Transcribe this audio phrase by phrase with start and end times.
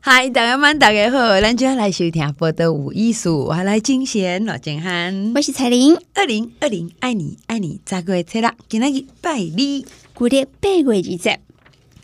[0.00, 8.54] 嗨，大家们大家好，咱就要来收听报道有艺术，我来金贤老金汉，我是彩玲，二零二零爱你爱你，咋个会啦？
[8.68, 11.38] 今天去拜你，过了八月二十，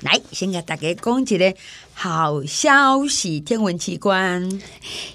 [0.01, 1.55] 来先给大家讲一个
[1.93, 4.61] 好消息，天文奇观，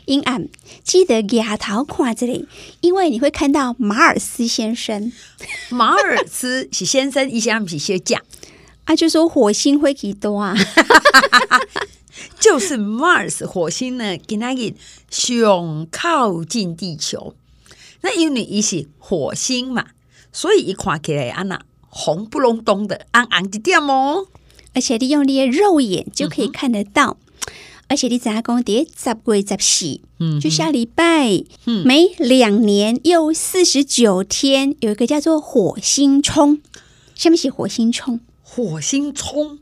[0.05, 0.47] 阴暗
[0.83, 2.47] 记得抬头看这里，
[2.81, 5.11] 因为你会看到马尔斯先生。
[5.69, 8.21] 马尔斯是先生，以前不是休假
[8.85, 10.55] 啊，就说火星会几多啊？
[12.39, 14.73] 就是 Mars 火星呢，跟那个
[15.09, 17.33] 熊靠近地球。
[18.01, 19.87] 那因为伊是火星嘛，
[20.31, 21.59] 所以一看起来安那
[21.89, 24.27] 红不隆咚的，暗暗的点哦。
[24.73, 27.17] 而且利用你的肉眼就可以看得到。
[27.19, 27.47] 嗯、
[27.87, 28.63] 而且你怎样讲？
[28.63, 36.61] 第十月十四，嗯，就下礼拜，嗯，每两年又四十九天，有一个叫做火星冲。
[37.15, 38.19] 什么是火星冲？
[38.43, 39.59] 火星冲。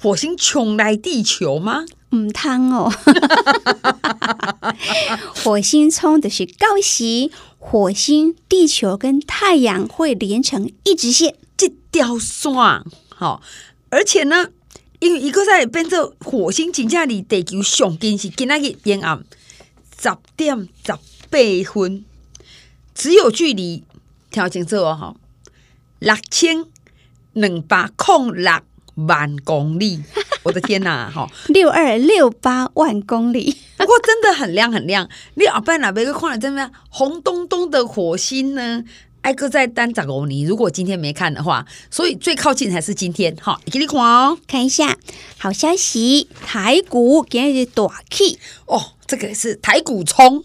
[0.00, 1.84] 火星冲来地球吗？
[2.10, 2.90] 唔通哦，
[5.44, 12.50] 火星冲的是高息，火星、地球跟太阳会连成一直线，这条线
[13.08, 13.42] 好，
[13.90, 14.48] 而且呢，
[15.00, 19.22] 因为一个在变成火星真正离地球上近是今仔日阴暗
[20.00, 21.38] 十点十八
[21.72, 22.04] 分，
[22.94, 23.84] 只有距离
[24.30, 25.16] 调清楚哦，哈，
[25.98, 26.64] 六千
[27.34, 28.50] 两百空六。
[29.06, 30.02] 万公里，
[30.48, 31.10] 我的天呐！
[31.14, 35.06] 哈，六二六八万公里， 不过真的很亮很亮。
[35.34, 36.72] 你阿爸那边个看了怎么样？
[36.88, 38.82] 红咚咚的火星呢？
[39.20, 43.36] 艾哥在单十五年，如果今天没看的话，所以最靠近还是今天。
[43.36, 44.96] 哈，给你看哦，看一下。
[45.36, 50.42] 好消息，台股今日大 K 哦，这个是台股冲，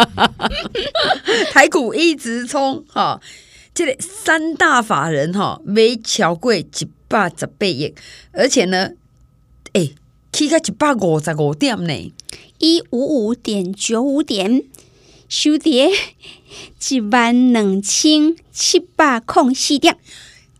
[1.50, 3.18] 台股一直冲哈。
[3.72, 6.62] 这里三大法人哈没超过一
[7.08, 7.94] 百十八亿，
[8.32, 8.90] 而且呢，
[9.72, 9.90] 哎，
[10.32, 12.12] 起到一百五十五点呢，
[12.58, 14.64] 一五五点九五点，
[15.28, 15.90] 收跌
[16.88, 19.96] 一万两千七百空四点。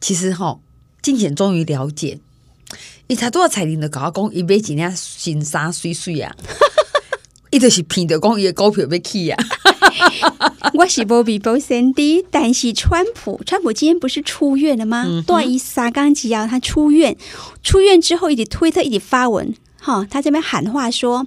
[0.00, 0.60] 其实哈，
[1.02, 2.18] 金钱终于了解，
[3.06, 6.34] 伊才多少彩铃的搞讲，伊买几领新衫水水啊，
[7.50, 9.44] 伊就是骗着讲伊的股票要起啊。
[10.74, 15.04] 我是波比波森迪，但是川普，川普今天不是出院了吗？
[15.26, 17.16] 对，伊三刚吉啊他出院，
[17.62, 21.26] 出院之后一直推特一直发文，哈，他这边喊话说，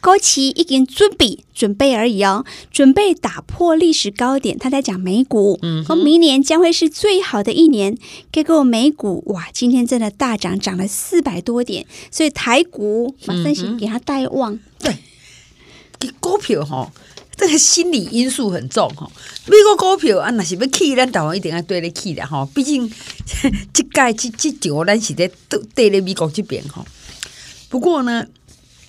[0.00, 4.58] 高期已经准备准备而已哦，准备打破历史高点。
[4.58, 7.96] 他在讲美股，嗯，和明年将会是最好的一年。
[8.32, 14.58] 结果美股哇，今天真的大涨，涨了四百多点，所以台股马上先给他带旺。
[14.78, 14.96] 对，
[15.98, 16.92] 给股票哈。
[17.34, 19.10] 这个心理因素很重吼，
[19.46, 22.46] 美国股票啊，若是要起，咱台湾一定要对得起的吼。
[22.54, 22.88] 毕竟
[23.72, 25.30] 即届即即场，咱是在
[25.74, 26.86] 对咧美国即边吼。
[27.68, 28.24] 不过呢，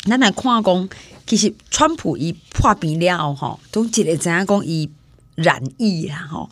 [0.06, 0.90] 咱来看讲，
[1.26, 4.90] 其实川普伊破病了吼，总一个知影讲伊
[5.36, 6.50] 染疫啦吼，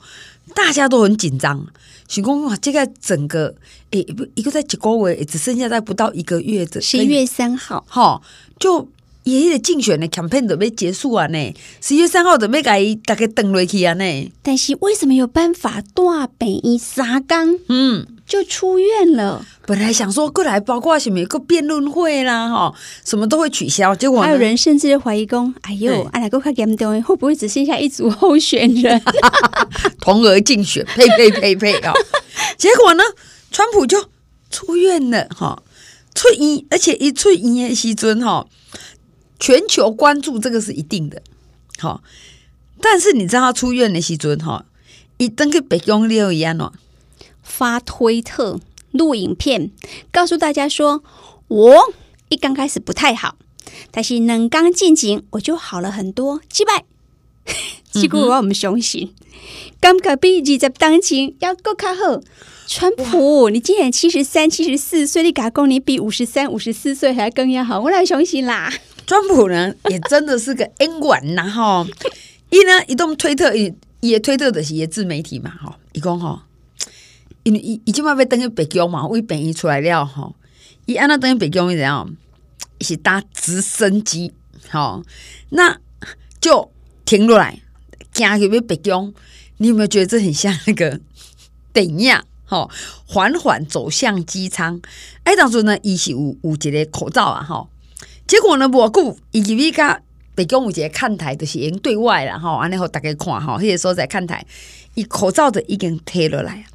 [0.55, 1.67] 大家都很紧张。
[2.07, 3.53] 想讲哇，这个整个
[3.91, 3.99] 诶，
[4.35, 8.21] 一个在一个月，只剩下在不到一个月的十一月三号哈，
[8.57, 8.87] 就。
[9.23, 14.31] 爷爷的竞选的 campaign 都要结束啊呢，十月三号都要给大概登落去啊呢。
[14.41, 19.45] 但是为什么有办法大病一三缸，嗯，就出院了？
[19.67, 22.73] 本来想说过来，包括什么一个辩论会啦，哈，
[23.05, 23.95] 什么都会取消。
[23.95, 28.99] 结果还有人甚至怀疑讲，哎呦，阿来个快严重，会不会只剩下一组候选人
[30.01, 30.83] 同额竞选？
[30.95, 31.93] 呸呸呸呸啊！
[32.57, 33.03] 结果呢，
[33.51, 34.03] 川普就
[34.49, 35.61] 出院了哈，
[36.15, 38.47] 出院，而且一出院的时阵哈。
[39.41, 41.19] 全球关注这个是一定的，
[41.79, 42.03] 好，
[42.79, 44.65] 但是你知道他出院的时阵哈，
[45.17, 46.71] 一登去白宫六一样哦，
[47.41, 48.59] 发推特
[48.91, 49.71] 录影片，
[50.11, 51.03] 告诉大家说，
[51.47, 51.93] 我
[52.29, 53.35] 一刚开始不太好，
[53.89, 56.85] 但是能刚进京我就好了很多，击败，
[57.91, 59.11] 结果我们相信，
[59.79, 62.21] 感觉比二十当前要更卡好。
[62.67, 67.81] 川普，你今年七十三、七十四岁，你敢讲你比五十三、五十四岁还更要好？
[67.81, 68.71] 我来相信啦。
[69.05, 71.85] 川普呢，也真的是个 N 管呐哈！
[72.49, 76.45] 一呢，移动推特也也推特的是也自媒体嘛哈，一共哈，
[77.43, 80.33] 因为已已经嘛被登去北京嘛，为本一出来了哈，
[80.85, 82.15] 一按那登去北京怎样？
[82.77, 84.33] 一起搭直升机，
[84.69, 85.03] 好，
[85.49, 85.79] 那
[86.39, 86.71] 就
[87.05, 87.61] 停落来，
[88.13, 89.13] 行去要北京。
[89.57, 90.99] 你有没有觉得这很像那个
[91.71, 92.19] 电影？
[92.45, 92.69] 吼，
[93.05, 94.81] 缓缓走向机舱。
[95.23, 97.67] 哎，当初呢，伊是有有一个口罩啊，哈。
[98.31, 100.01] 结果呢，无久，以及伊甲
[100.33, 104.45] 北京有一个看台，就是已经对外了哈，安尼好大家看哈，迄个时候在看台，
[104.93, 106.65] 伊口罩的已经贴落来，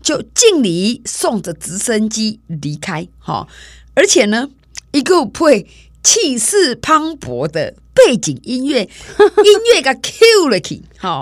[0.00, 3.46] 就敬礼送着直升机离开哈，
[3.92, 4.48] 而且呢，
[4.92, 5.66] 一个配
[6.02, 11.20] 气势磅礴的背景音乐， 音乐甲 Q 了去，吼。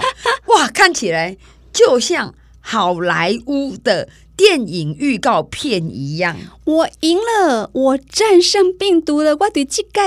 [0.55, 1.37] 哇，看起来
[1.73, 4.09] 就像好莱坞的
[4.41, 6.35] 电影预告片一样。
[6.65, 9.37] 我赢了，我战胜病毒了。
[9.39, 10.01] 我对这个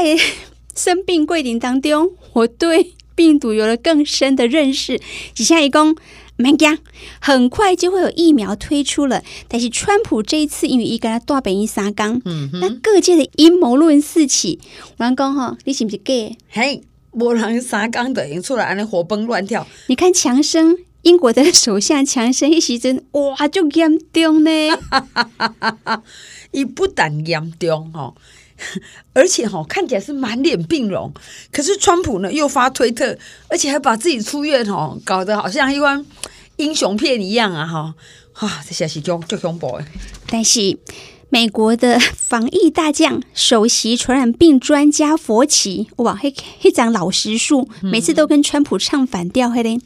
[0.76, 5.00] 生病过程当中，我对病毒有了更深的认识。
[5.36, 5.96] 底下一共。
[6.36, 6.80] 蛮讲，
[7.20, 9.22] 很快就会有疫苗推出了。
[9.48, 12.20] 但是川普这一次因为一跟他大本一三缸，
[12.60, 14.60] 那各界的阴谋论四起。
[14.98, 16.36] 我讲哈，你是不是 gay？
[16.50, 16.82] 嘿，
[17.12, 19.68] 无人三缸的已经出来，安尼活蹦乱跳。
[19.86, 24.52] 你看强生，英国的首相强生一时阵， 哇，就严重呢。
[26.52, 28.16] 伊不但严重哦，
[29.14, 31.14] 而且哈看起来是满脸病容。
[31.52, 33.18] 可是川普呢又发推特，
[33.50, 36.06] 而且还把自己出院哦，搞得好像一关。
[36.58, 37.96] 英雄片一样啊，哈，
[38.32, 39.80] 哈，这下是就就恐怖。
[40.28, 40.78] 但是
[41.34, 49.80] 美国的 防疫大将、首席传染病专家佛奇，哇，嘿，嘿，讲老实数，每次都跟川普唱反调，嘿嘞，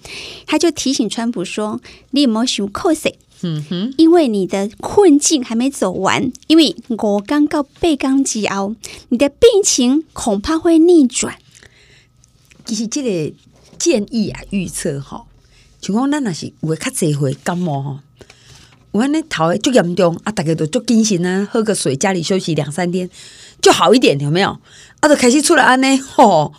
[0.45, 1.79] 他就提醒川普说
[2.11, 3.17] ：“你有没有想扣谁？
[3.43, 8.75] 嗯哼，因为你的困境还没走完，因为我刚告被刚击熬，
[9.07, 11.37] 你的病情恐怕会逆转。”
[12.65, 13.33] 其实这个
[13.79, 15.23] 建议啊，预测哈。
[15.79, 17.99] 像讲咱若是有诶较侪回感冒吼，
[18.97, 23.09] 有安尼头诶足严重啊，大家都足精神啊，喝个水，家里休息两三天
[23.61, 24.49] 就好一点，有没有？
[24.99, 26.51] 啊，就开始出来安尼吼，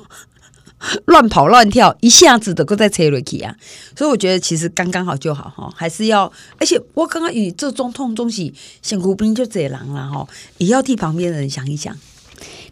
[1.07, 3.57] 乱跑乱跳，一下子都搁再吹落去啊！
[3.97, 11.97] 所以我觉得其实刚刚好就好哈，还是要，而且我刚刚与这总统东西身躯边就侪人了哈，也要替旁边的人想一想。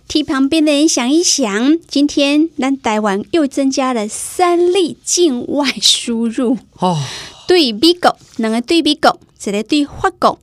[0.06, 7.02] 替旁边的人想一想，今天咱台湾又增加了三例境外输入哦，
[7.48, 10.38] 对比狗，两个对美国，一个对法国，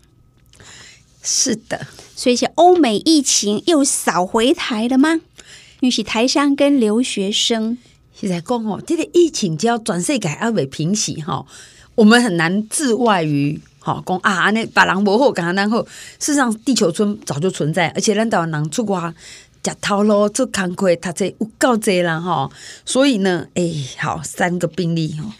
[1.22, 5.22] 是的，所以，是欧美疫情又扫回台了吗？
[5.81, 7.78] 尤其台商跟留学生，
[8.13, 11.45] 现在讲哦，这个疫情只要转世界还未平息哈，
[11.95, 15.84] 我们很难自外于哈讲啊，那把人无好，干咱好。
[15.84, 19.13] 事实上，地球村早就存在，而且咱台湾人出国。
[19.66, 22.51] 食头路做工课，读册有够济啦吼，
[22.86, 25.31] 所以呢，哎、欸，好三个病例吼，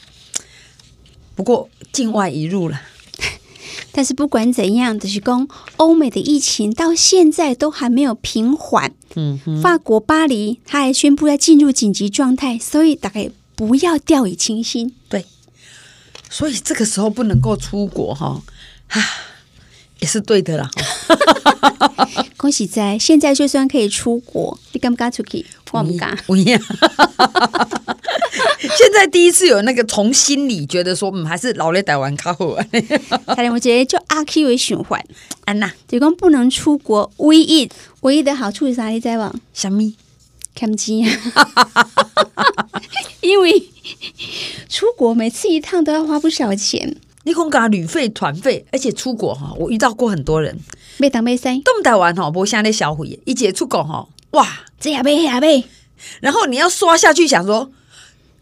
[1.36, 2.82] 不过境外移入了。
[3.92, 5.48] 但是不管怎样，就是讲
[5.78, 8.94] 欧美的疫情到现在都还没有平缓。
[9.16, 14.94] 嗯，法国巴黎他还宣布要进入紧急状态，所以大概不要掉以轻心。
[15.08, 15.26] 对，
[16.30, 18.42] 所以这个时候不能够出国哈，
[18.88, 19.02] 啊，
[20.00, 20.70] 也是对的啦。
[22.38, 25.46] 恭喜在现在就算可以出国，你敢不敢出去？
[25.72, 26.18] 我不敢。
[28.78, 32.46] 现在第一次有那个从心里觉得说，嗯，还是老在台湾较好。
[32.46, 35.04] 我觉得就阿 Q 为循环，
[35.46, 37.70] 安娜，就讲不能出国，唯一
[38.02, 38.88] 唯一的好处是啥？
[38.88, 39.34] 你知道吗？
[39.54, 39.94] 什么？
[40.56, 41.08] 看钱。
[43.22, 43.64] 因为
[44.70, 46.98] 出国每次一趟都要花不少钱。
[47.26, 50.60] 你讲讲旅费、团费，而且出国哈，我遇到过很多人。
[50.98, 54.48] 没当没生，东台湾哈，不像那消费，一姐出国哈，哇，
[54.80, 55.64] 这样呗，那样呗，
[56.20, 57.72] 然后你要刷下去，想说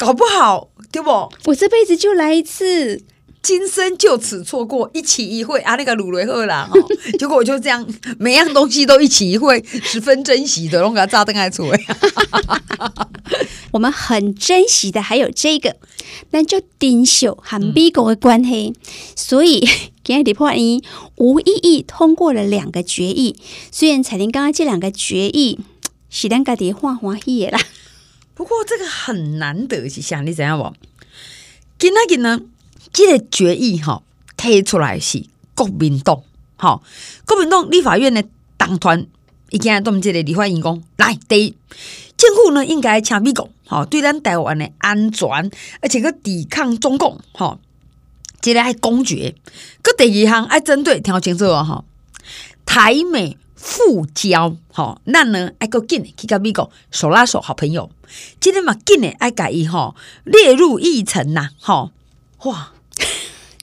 [0.01, 1.31] 搞不好对不？
[1.45, 3.03] 我这辈子就来一次，
[3.43, 6.67] 今生就此错过一起一会啊，那个鲁雷赫啦，
[7.19, 7.87] 结果我就这样，
[8.17, 11.79] 每样东西都一起一会，十分珍惜的，我给他炸灯来出来。
[13.71, 15.77] 我们很珍惜的还有这个，
[16.31, 18.75] 那就丁秀和美国的关系，嗯、
[19.15, 19.67] 所以。
[20.03, 20.81] 今日立法院
[21.17, 23.35] 无异议通过了两个决议，
[23.71, 25.59] 虽然彩玲刚刚这两个决议
[26.09, 27.59] 是咱家己欢欢喜的啦，
[28.33, 30.73] 不过这个很难得是像你知影无？
[31.77, 32.41] 今仔日呢，
[32.93, 34.03] 这个决议哈
[34.37, 35.23] 提出来是
[35.55, 36.23] 国民党
[36.57, 36.81] 哈，
[37.25, 38.23] 国民党立法院的
[38.57, 39.05] 党团
[39.49, 41.55] 已经对这个立法院讲，来第一，
[42.15, 45.27] 政府呢应该请美国吼，对咱台湾的安全，
[45.81, 47.59] 而且个抵抗中共哈。
[48.41, 49.35] 接下来公决，
[49.83, 51.83] 搁第二项爱针对，听好清楚哦哈。
[52.65, 57.89] 台美复交，吼，那呢爱搁紧去跟美国手拉手，好朋友。
[58.39, 61.91] 今天嘛紧诶爱改伊吼列入议程呐，吼
[62.43, 62.73] 哇，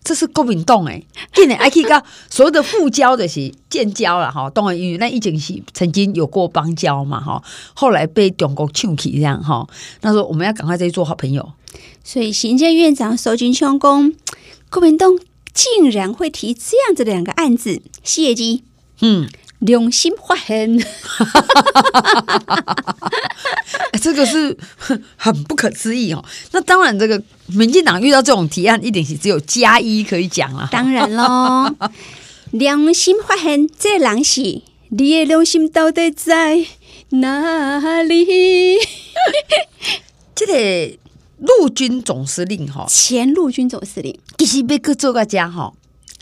[0.05, 7.43] 这是国民党诶，紧诶爱去甲所有的复交的是建交了哈，当然因为那以前是曾经有过邦交嘛吼，
[7.75, 9.69] 后来被中国抢去这样吼，
[10.01, 11.53] 那时候我们要赶快再去做好朋友。
[12.05, 14.13] 所以行政院长苏贞昌讲。
[14.71, 15.19] 国民党
[15.55, 18.65] 竟然会提这样子的两个案子，谢基，
[19.01, 19.27] 嗯，
[19.61, 20.79] 良心发现，
[24.01, 24.57] 这个是
[25.17, 26.25] 很不可思议哦。
[26.53, 30.69] 那当然，这个民进党遇到这种提案，一定是只有加一可以讲了。
[30.71, 31.75] 当然喽，
[32.53, 34.41] 良心发现，这个人是
[34.91, 36.65] 你的良心到底在
[37.11, 38.77] 哪里？
[40.37, 40.97] 这个
[41.39, 45.73] 陆军总司令哈，前陆军总司令，其实要去做个家哈，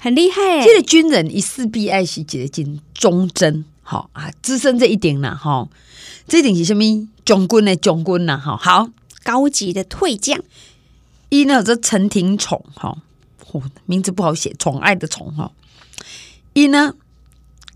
[0.00, 0.64] 很厉害。
[0.64, 5.69] 这个军人一势必爱是一个真忠贞，好啊，资深这一点啦哈，
[6.26, 7.09] 这一点是什么？
[7.25, 8.88] 将军的将军呐，哈，好
[9.25, 10.41] 高级的退将。
[11.29, 12.97] 一呢，这陈廷宠哈，
[13.85, 15.50] 名字不好写，宠爱的宠哈。
[16.53, 16.95] 一呢，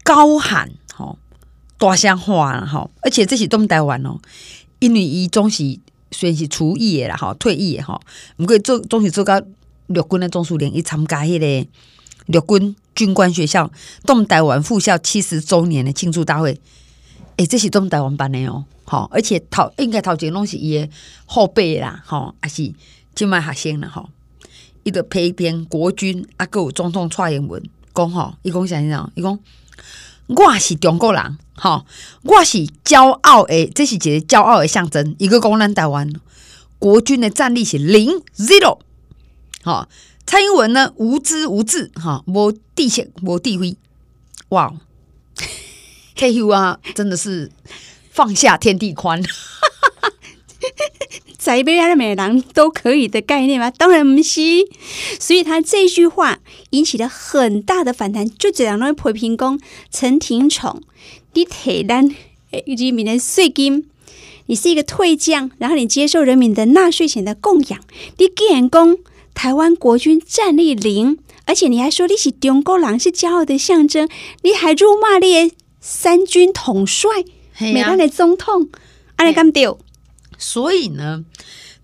[0.04, 1.16] 高喊哈，
[1.78, 4.18] 大声话哈，而且这是东台湾哦，
[4.78, 5.78] 因为伊总是
[6.12, 8.00] 虽然是厨役的啦哈，退役的哈，
[8.36, 9.42] 不过做总是做到
[9.88, 11.68] 陆军的总司令，伊参加迄个
[12.32, 13.70] 陆军军官学校
[14.04, 16.60] 东台湾复校七十周年的庆祝大会，
[17.36, 20.88] 诶，这是东台湾办的哦，好，而且头应该头前拢是伊的
[21.26, 22.72] 后辈啦，哈，还是。
[23.12, 24.08] 即卖学生啦哈，
[24.84, 29.10] 伊个批评国军啊，搁有总统蔡英文讲吼，伊讲啥物事？
[29.16, 29.38] 伊讲
[30.28, 31.84] 我是中国人，哈，
[32.22, 35.16] 我是骄傲诶，这是一个骄傲的象征。
[35.18, 36.10] 一个讲咱台湾
[36.78, 38.78] 国军的战力是零 zero，
[39.64, 39.88] 哈，
[40.30, 43.76] 蔡英文呢无知无智，哈，无地线无地位，
[44.50, 44.72] 哇，
[46.14, 47.50] 退休啊，真的是
[48.12, 49.20] 放下天地宽。
[51.36, 53.72] 在北亚的美人都可以的概念吗？
[53.72, 54.40] 当然不是。
[55.18, 56.38] 所以他这句话
[56.70, 58.30] 引起了很大的反弹。
[58.30, 59.60] 就这样来批评讲
[59.90, 60.80] 陈廷宠，
[61.32, 62.08] 你替咱
[62.50, 63.90] 人民的税金，
[64.46, 67.80] 你是一个退将，然后你接受人民的纳税钱的供养，
[68.18, 68.96] 你竟然讲
[69.42, 74.06] 台湾国军战力零，而且你还说你是中国人，是骄傲的象征，
[74.42, 77.08] 你还辱骂你的三军统帅，
[77.58, 78.68] 美国的总统，
[79.16, 79.78] 安尼敢丢？
[80.36, 81.24] 所以呢，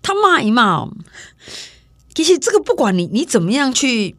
[0.03, 0.87] 他骂一骂，
[2.13, 4.15] 其实这个不管你你怎么样去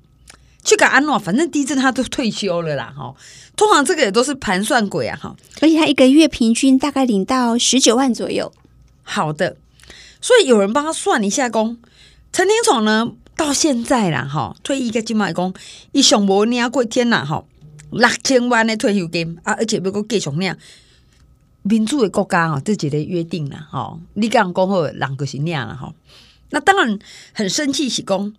[0.65, 3.15] 去改安诺，反正地震他都退休了啦，哈。
[3.55, 5.37] 通常这个也都是盘算鬼啊，哈。
[5.61, 8.53] 而且他一个月平均大概领到十九万左右。
[9.05, 9.57] 好的，
[10.21, 11.79] 所以有人帮他算一下工，
[12.33, 15.55] 陈廷宠呢到现在啦，哈，退役个金马工
[15.93, 17.45] 一上无领过天啦，哈，
[17.93, 20.55] 六千万的退休金啊，而且要个继续领。
[21.63, 25.95] 民主的国家哈，这一个约定了哈，你刚讲好，人就是那样了哈。
[26.51, 26.99] 那当然
[27.33, 28.35] 很生气，是讲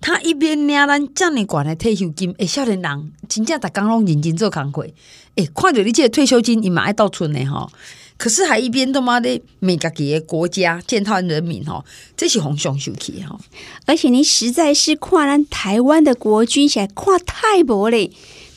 [0.00, 4.86] 他一边领咱这么高的退休金，诶，少年人真正逐工拢认真做工课，
[5.34, 7.70] 诶，看着你这个退休金，伊嘛爱到存的哈。
[8.24, 11.84] 可是还一边他妈的每个给国家践踏人民哈，
[12.16, 13.38] 这是非常生气哈。
[13.84, 18.10] 而且你实在是跨咱台湾的国军现在看太薄嘞，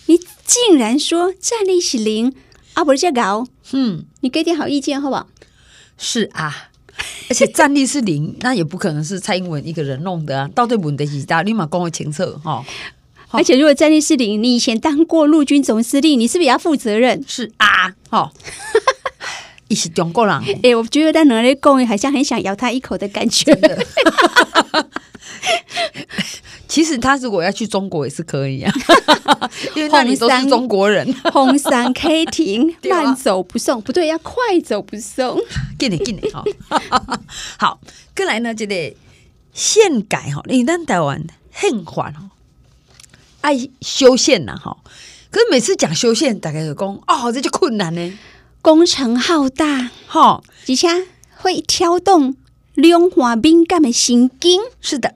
[0.06, 2.34] 你竟然说战力是零。
[2.76, 5.28] 啊，不是这搞，嗯，你给点好意见好不好？
[5.98, 6.70] 是啊，
[7.30, 10.50] 而且战力是零， 那也不可能是蔡英文一个人弄的啊。
[10.56, 12.64] 到底问题是大，立马讲个清楚哈。
[13.32, 17.22] 而且如果战力是零，你以前当过陆军总司令，你是不是也要负责任？
[17.28, 18.32] 是啊，哈，
[19.70, 20.36] 你是中国人。
[20.36, 23.54] 哎、欸，我觉得在哪里讲，好像很想咬他一口的感觉。
[26.68, 28.72] 其实他如果要去中国也是可以啊，
[29.74, 31.12] 因为那里都是中国人。
[31.32, 34.34] 红山 K 亭 慢走不送，不对，要快
[34.64, 35.40] 走不送。
[35.80, 36.44] 给你给你哈，
[37.58, 37.80] 好，
[38.16, 38.94] 过来呢，这个
[39.54, 42.30] 宪改哈，你咱台湾宪法哈，
[43.42, 44.78] 爱修宪呐哈，
[45.32, 48.14] 可是每次讲修宪，大概就讲哦，这就困难呢，
[48.68, 50.90] 工程浩大哈，而且
[51.38, 52.36] 会挑动
[52.74, 54.60] 两岸敏感的神经。
[54.82, 55.16] 是的。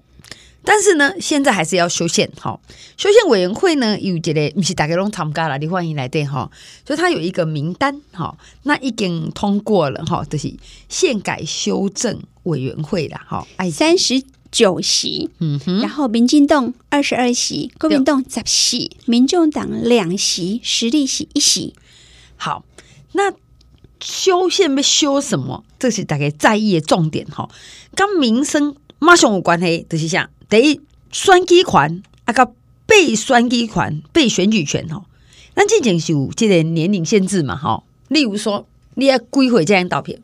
[0.64, 2.58] 但是呢，现在还是要修宪哈。
[2.96, 6.50] 修宪委员会呢，有一个不是大家拢参加了，你欢迎来对哈。
[6.88, 10.54] 所以他有一个名单哈，那已经通过了哈，就是
[10.88, 13.46] 宪改修正委员会了哈。
[13.58, 21.74] 哎，三十九席，嗯哼，然后民进党二十二席，国民党十席，民众党两席，实力席一席。
[22.38, 22.64] 好，
[23.12, 23.34] 那
[24.02, 25.64] 修宪要修什么？
[25.80, 27.50] 这是大家在意的重点吼。
[27.96, 30.30] 跟民生马上有关系，就是像。
[30.50, 30.82] 第一，
[31.12, 32.54] 选举权啊，个
[32.86, 35.06] 被选举权、被选举权吼，
[35.56, 37.84] 咱之前是有即个年龄限制嘛吼。
[38.10, 40.18] 例如说，你要几岁才能投票？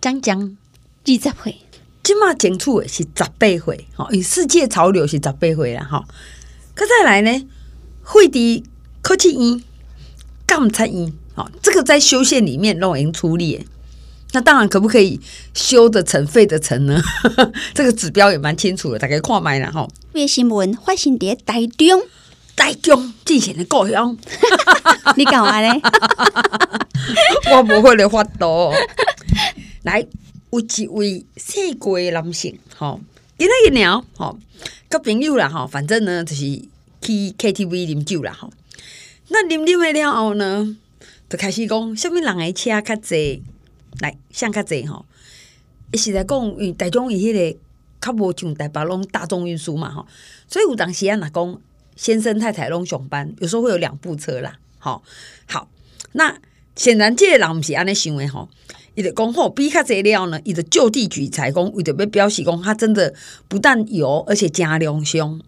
[0.00, 0.56] 将将
[1.04, 1.56] 二十岁，
[2.04, 6.04] 即嘛前处的是十八岁吼，与世界潮流是十八岁啦吼。
[6.74, 7.48] 可再来呢，
[8.02, 8.62] 会的
[9.02, 9.64] 科技院、
[10.46, 13.66] 监察院，哦，这个在修宪里面都已经处理。
[14.32, 15.20] 那当然，可不可以
[15.54, 17.00] 修得成、废得成呢？
[17.72, 19.86] 这个指标也蛮清楚的，大家看麦了哈。
[20.12, 22.02] 卫新闻发生在台中，
[22.56, 24.16] 台中进行的故乡，
[25.16, 25.80] 你干嘛呢？
[27.52, 28.74] 我不会来发多。
[29.84, 30.04] 来，
[30.50, 32.98] 有一位姓郭的男性，哈，
[33.38, 34.34] 今天一聊，哈，
[34.90, 36.42] 交朋友啦哈，反正呢就是
[37.00, 38.50] 去 KTV 饮酒啦，吼。
[39.28, 40.76] 那啉啉的了后呢，
[41.36, 43.42] 开始讲，什么人诶车较济，
[44.00, 45.04] 来，像较济吼。
[45.92, 47.58] 伊是来讲，因为台中伊迄个
[48.00, 50.06] 较无像台北拢大众运输嘛吼，
[50.48, 51.60] 所以有当时啊，若讲
[51.94, 55.02] 先生太太拢上班，有时候会有两部车啦，吼。
[55.46, 55.68] 好，
[56.12, 56.36] 那
[56.74, 58.48] 显然这个人毋是安尼想的吼，
[58.94, 63.14] 伊就讲吼，比较济了呢，伊就就地取材讲，为着要表示讲，他真的
[63.48, 65.42] 不但有，而且加良心，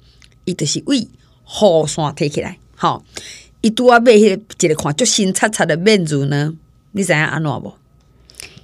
[0.45, 3.03] 伊就是为雨伞提起来，吼。
[3.61, 6.55] 伊拄啊买迄个一个看足新擦擦的面子呢，
[6.93, 7.75] 你知影安怎无？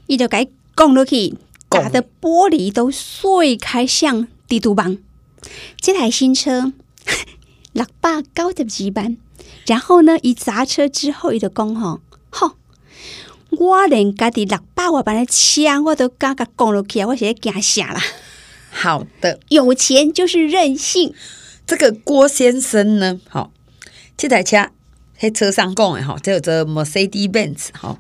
[0.07, 1.35] 伊就伊讲落去，
[1.69, 4.97] 打的玻璃都碎开，像蜘蛛网。
[5.81, 6.73] 这台新车
[7.73, 9.17] 六百九十几万，
[9.67, 12.53] 然后呢，伊砸车之后，伊就讲吼，吼，
[13.51, 17.09] 我连家己六百万的车我都敢甲讲落去啊！
[17.09, 18.01] 我现在惊啥啦？
[18.71, 21.13] 好的，有钱就是任性。
[21.67, 23.51] 这个郭先生呢，好，
[24.17, 24.71] 这台车。
[25.25, 27.99] 喺车上讲诶吼，叫做 Mercedes Benz 吼，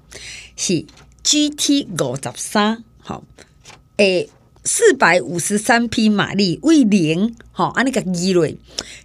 [0.56, 0.84] 是
[1.22, 3.24] GT 五十三吼，
[3.96, 4.28] 诶，
[4.62, 8.58] 四百五十三匹马力，为零吼，安尼个机率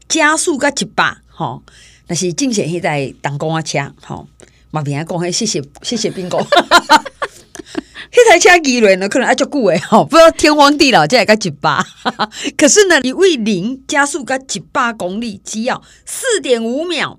[0.09, 1.63] 加速个一百吼，
[2.07, 4.27] 那是正显迄台当公啊车吼，
[4.71, 6.39] 嘛别个讲，嘿，谢谢谢谢宾哥，
[8.11, 11.81] 迄台车机率呢，可能爱足久诶吼，不知道天荒地老，才个一百，
[12.57, 17.17] 可是呢，你为零加速个一百公里，只要四点五秒。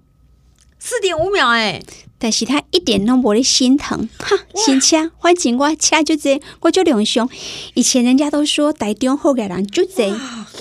[0.83, 1.87] 四点五秒哎、欸，
[2.19, 7.29] 但是他一点都不会心疼哈，新车反正我车就这，我就两凶。
[7.75, 10.11] 以前人家都说台中好个人就这，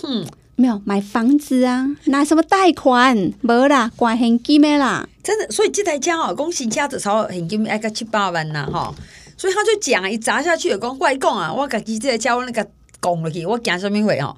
[0.01, 5.49] 哼，没有买房子啊，拿什么贷款，没啦，关现金的啦，真的。
[5.49, 8.93] 所以这台车哦，讲新车至少现金爱个七八万呐哈，
[9.37, 12.67] 所以他就讲一砸下去，讲怪讲啊，我家己这台车我那个
[12.99, 14.35] 拱了去，我讲什么会哦？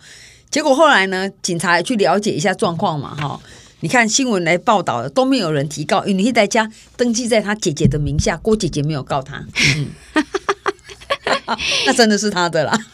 [0.51, 3.39] 结果后来呢，警察也去了解一下状况嘛哈。
[3.81, 9.43] 你看新闻来报道的都没有人提告，因为那台车登记在他姐姐的名下，郭姐姐没有告他，
[9.75, 9.87] 嗯、
[11.87, 12.79] 那真的是他的啦。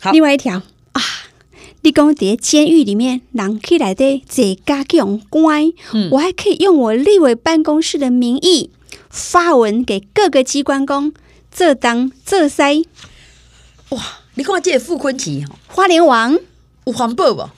[0.00, 0.60] 好，另外一条
[0.92, 1.02] 啊，
[1.80, 8.70] 你讲在监狱里面，人起来的这家用乖，嗯、我还可以用我立委办公室的名义
[9.08, 11.14] 发文给各个机关工，
[11.50, 12.82] 这当这塞。
[13.88, 14.02] 哇，
[14.34, 16.38] 你看这傅崐萁，花莲王
[16.84, 17.48] 有环保不？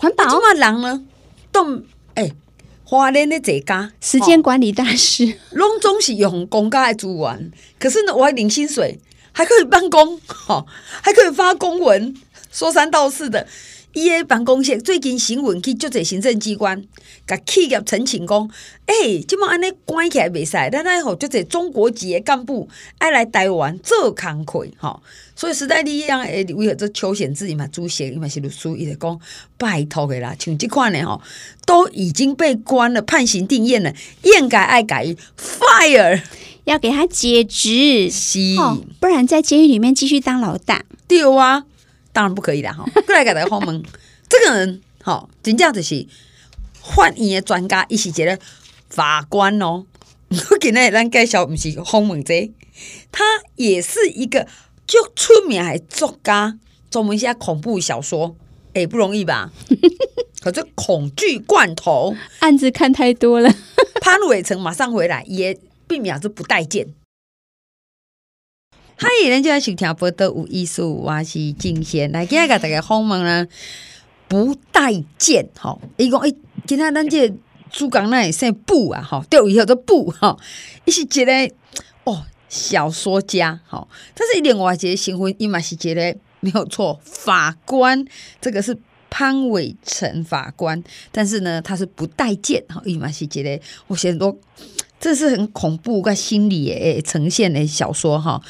[0.00, 0.24] 环保？
[0.24, 1.04] 怎么人呢？
[1.52, 1.84] 动
[2.14, 2.32] 哎，
[2.84, 8.98] 花莲的这家时间管理大师， 拢总是用公家的资源，可是呢，我还领薪水，
[9.32, 10.64] 还可以办公，哈，
[11.02, 12.16] 还可以发公文，
[12.50, 13.46] 说三道四的。
[13.92, 16.84] 伊诶办公室最近新闻去足侪行政机关，
[17.26, 18.48] 甲企业澄清讲，
[18.86, 25.02] 诶、欸，即满安尼关起来袂使，咱爱互足侪中国籍诶干部爱来台湾做工课，吼。
[25.34, 29.18] 所以时代力量诶，为何这邱显智嘛主席，伊嘛是律师，伊就讲
[29.56, 31.20] 拜托诶啦，像即款诶吼，
[31.66, 35.04] 都已经被关了，判刑定谳了，应该爱改
[35.36, 36.22] fire，
[36.64, 38.38] 要给他解职，是，
[39.00, 41.64] 不然在监狱里面继续当老大，对啊。
[42.12, 42.72] 当然不可以啦！
[42.72, 43.82] 哈， 过来给大家访问，
[44.28, 46.06] 这个人哈，真正就是
[46.82, 48.38] 法院的专家，伊是一个
[48.88, 49.84] 法官哦。
[50.28, 52.34] 我今日咱介绍不是访问者，
[53.10, 53.24] 他
[53.56, 54.46] 也是一个
[54.86, 56.58] 就出名的作家，
[56.90, 58.36] 专门写恐怖小说，
[58.74, 59.50] 哎，不容易吧？
[60.40, 63.52] 可是恐惧罐头案子看太多了，
[64.00, 66.94] 潘伟成马上回来，也并表示不待见。
[69.02, 73.48] 嗨，人家想听不得有艺术，我是静贤来今日给大家访问呢，
[74.28, 75.78] 不待见哈。
[75.96, 76.36] 伊讲诶，
[76.66, 77.32] 今天咱这
[77.70, 80.36] 主讲那也姓布啊哈，钓鱼后都布哈，
[80.84, 81.32] 伊是一个
[82.04, 88.04] 哦小说家哈，但是另外一个新婚伊嘛是一个没有错，法官
[88.38, 88.76] 这个是
[89.08, 94.36] 潘伟成法官，但是呢他是不待见哈，伊嘛是一个我写多，
[95.00, 98.42] 这是很恐怖个心理诶呈现的小说哈。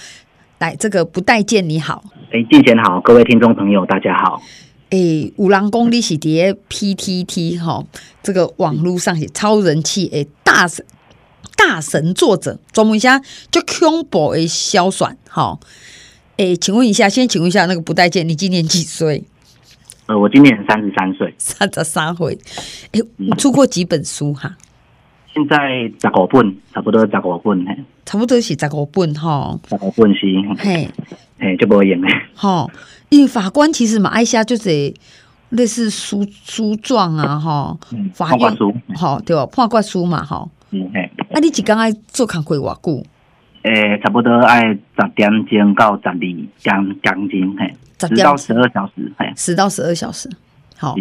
[0.61, 4.43] 来，这个不待见你好，哎，静贤好，各位听众朋友大家好。
[4.91, 7.83] 哎，五郎公你是在 PTT 哈，
[8.23, 10.85] 这个网络上是超人气哎大神
[11.57, 15.59] 大神作者，专门一下就恐怖的小说哈。
[16.37, 19.25] 哎，请问一下，先请问一下那个不待见，你今年几岁？
[20.09, 22.39] 呃，我今年三十三岁，三十三岁。
[22.93, 24.59] 哎，你出过几本书哈？
[25.33, 25.57] 现在
[26.01, 30.27] 十五本，差不多十五本嘿，差不多是十五本哈，十五本是
[30.59, 30.89] 嘿，
[31.39, 32.09] 嘿就不用嘞。
[32.35, 32.67] 哈，
[33.09, 34.93] 因为法官其实嘛爱写就是
[35.51, 37.79] 类似书书状啊吼，
[38.13, 39.47] 法官书，吼对吧？
[39.47, 41.11] 判决书嘛吼，嗯嘿。
[41.33, 43.05] 啊，你一工爱做工课偌久？
[43.63, 44.79] 诶，差不多爱十
[45.15, 46.85] 点钟到十二点将
[47.29, 50.29] 近嘿，十到十二小时嘿，十到十二小时。
[50.77, 50.97] 好，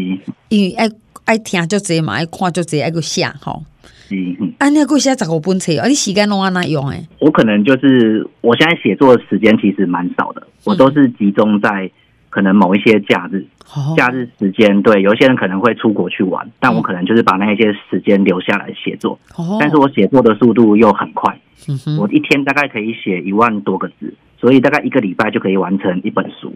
[0.49, 0.89] 因为爱。
[1.25, 3.63] 爱听就这嘛，爱看就这，爱个写吼。
[4.12, 7.08] 嗯，啊，你个写十五本册，啊，你时间拢安那用诶？
[7.19, 11.89] 我可能就是我现在写作的时间其实蛮少的，我都是集中在
[12.30, 13.45] 可能某一些假日，
[13.76, 14.82] 嗯、假日时间。
[14.82, 19.17] 对，有些人可能会出国去玩，但我可能就是把那一些时间留下来写作。
[19.36, 26.54] 哦、但是我写作的速度又很快，嗯哼，我一天大概可以写一万多个字，所以大概一个礼拜就可以完成一本书。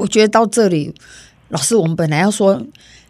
[0.00, 0.92] 我觉得到这里，
[1.48, 2.60] 老师，我们本来要说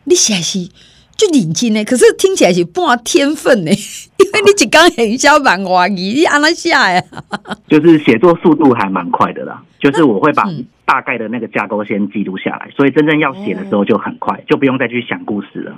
[0.05, 0.69] 你写是
[1.17, 3.71] 就领进呢，可是听起来是半天分呢，
[4.19, 7.03] 因为你只刚很小蛮怀疑你按那下呀，
[7.69, 10.45] 就是写作速度还蛮快的啦，就是我会把
[10.85, 15.75] 大概的那个架构先记录下来，所以真正要写的时候就很快，就不用再去想故事了。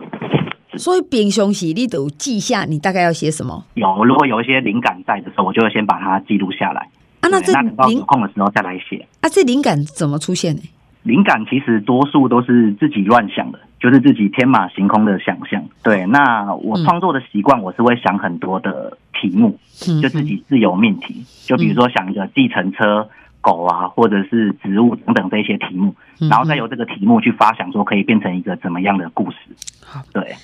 [0.77, 3.65] 所以平常时你都记下你大概要写什么？
[3.75, 6.89] 有，如果有一些灵感在的时候，我就会先把它记录下来。
[7.21, 9.05] 啊，那这那等到有空的时候再来写。
[9.21, 10.63] 啊，这灵感怎么出现呢？
[11.03, 15.65] 灵感其实多数都是自己乱想的，就是自己天马行空的想象。
[15.83, 19.59] 对，那我创作的习惯，我是会想很多的题目，
[19.89, 21.25] 嗯、就自己自由命题。
[21.47, 23.09] 就比如说想一个计程车、
[23.41, 29.37] 狗啊，或者是植物等等这些题目，然后再由这个题目去发想，说可以变成一个怎么样的故事。
[29.81, 30.35] 好，对，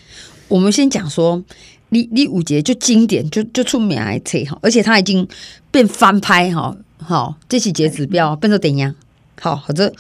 [0.49, 1.43] 我们先讲说，
[1.91, 5.29] 你你五节就经典，就就出名来册哈，而且它已经
[5.71, 8.95] 变翻拍哈，好，这是几个指标变成怎样？
[9.43, 9.93] 好，或者。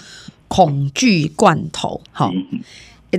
[0.54, 2.30] 恐惧罐头，好，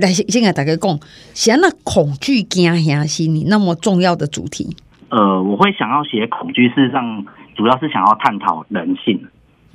[0.00, 0.98] 但是现在大家讲，
[1.34, 4.74] 写那恐惧惊吓是你那么重要的主题。
[5.10, 9.20] 呃，我会想要写恐惧，事实上主要是想要探讨人性，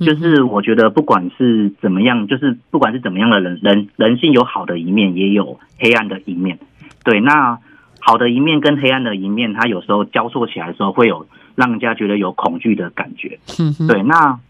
[0.00, 6.58] 就是我觉得不管是怎么样，就是不管是怎么样的人，人人性有好的一面，也有黑暗的一面。
[7.04, 7.56] 对，那
[8.00, 13.38] 好的一面跟黑暗的一面，它有时候交错起来的时候，会有让人家觉得有恐惧的感觉。
[13.86, 14.40] 对，那。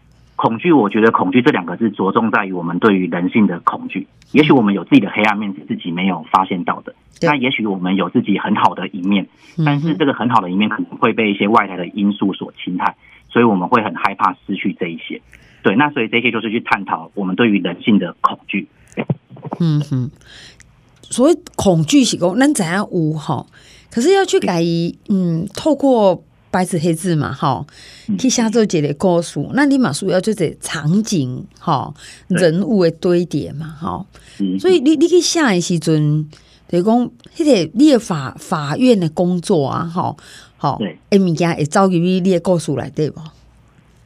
[0.43, 4.05] 恐惧，我觉得恐惧这两个字着重在于我们对于人性的恐惧。
[4.33, 9.25] 也许我们有自己的黑暗面是自己没有发现到的，那也许我们有自己很好的一面，
[9.63, 12.93] 但是这个很好的一面可能会被一些外来的因素所侵害，
[13.29, 15.21] 所以我们会很害怕失去这一些。
[15.61, 18.67] 对，那所以这些就是去探讨我们对于人性的恐惧。
[19.61, 20.11] 嗯哼，
[21.03, 23.45] 所以恐惧是讲能怎样无哈？
[23.89, 24.61] 可是要去改，
[25.07, 26.21] 嗯，透过。
[26.53, 27.65] 白纸黑字嘛，哈，
[28.19, 31.91] 去写做一个故事，那你嘛需要就是场景，哈，
[32.27, 34.05] 人物的堆叠嘛，哈，
[34.59, 36.29] 所以你你去写的时阵，
[36.69, 40.15] 就是讲迄个你的法法院的工作啊，哈，
[40.57, 43.19] 好，诶，物件会遭遇你的故事来对不？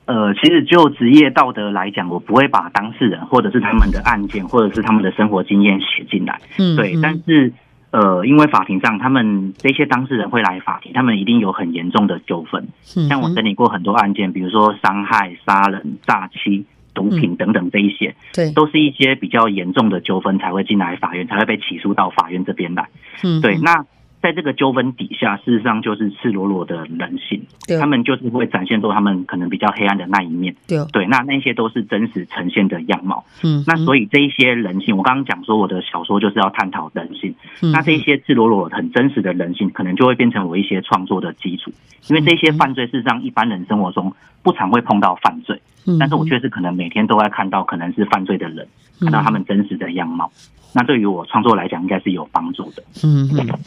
[0.06, 7.52] 呃，其实就职业道德来讲，我不会把当事人或者是他们的案件或者是他们的生活经验写进来，嗯，对，但是。
[7.92, 12.68] 呃，因为法庭上，他们这些当事人会来法庭，他们一定有很严重的纠纷。
[13.08, 22.88] 像我整理过很多案件，比如说伤害、杀人、诈欺、毒品等等这一些，对，都是一些比较严重的纠纷才会进来法院，才会被起诉到法院这边来。
[23.24, 23.86] 嗯，对，那。
[24.22, 27.42] 在这个纠纷底下，事实上就是赤裸裸的人性，
[27.80, 30.56] 他们就是会展现出他们可能比较黑暗的那一面。
[30.68, 33.24] 对，对，那那些都是真实呈现的样貌。
[33.44, 37.34] 嗯，那所以这一些人性，我刚刚讲说我的小说就是要探讨人性。
[37.62, 41.72] 嗯，那这一些赤裸裸很真实的人性，可能就会变成我一些创作的基础。
[42.08, 45.62] 因为这些犯罪事实上一般人生活中不常会碰到犯罪，
[46.00, 48.68] 但是我却是可能每天都在看到可能是犯罪的人，
[49.00, 50.32] 看到他们真实的样貌。
[50.78, 52.84] 那对于我创作来讲，应该是有帮助的。
[53.04, 53.60] 嗯嗯，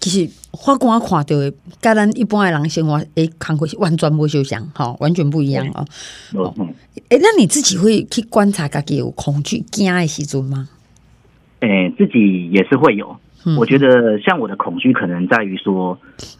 [0.00, 5.86] 其实法官看到的，跟咱一般的人生活诶，看过完全不相像，哈，完全不一样哦。
[6.58, 6.74] 嗯，
[7.08, 10.68] 诶，那你自己会去观察自己有恐惧惊的时阵吗？
[11.60, 13.16] 诶，自己也是会有。
[13.56, 15.96] 我觉得像我的恐惧，可能在于说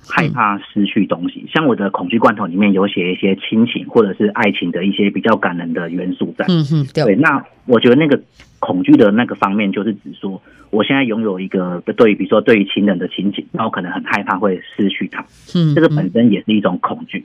[0.08, 1.46] 害怕失去东西。
[1.54, 6.44] 像我的恐惧罐头里面有写一些亲情或者是爱情的一些比较感人的元素在。
[6.48, 7.14] 嗯哼，对。
[7.14, 8.20] 那我觉得那个
[8.58, 15.24] 恐惧的那个方面，就是指说我现在拥有一个对于比如说对于亲人的亲情，那我可能很害怕会失去他。
[15.54, 17.24] 嗯，这个本身也是一种恐惧。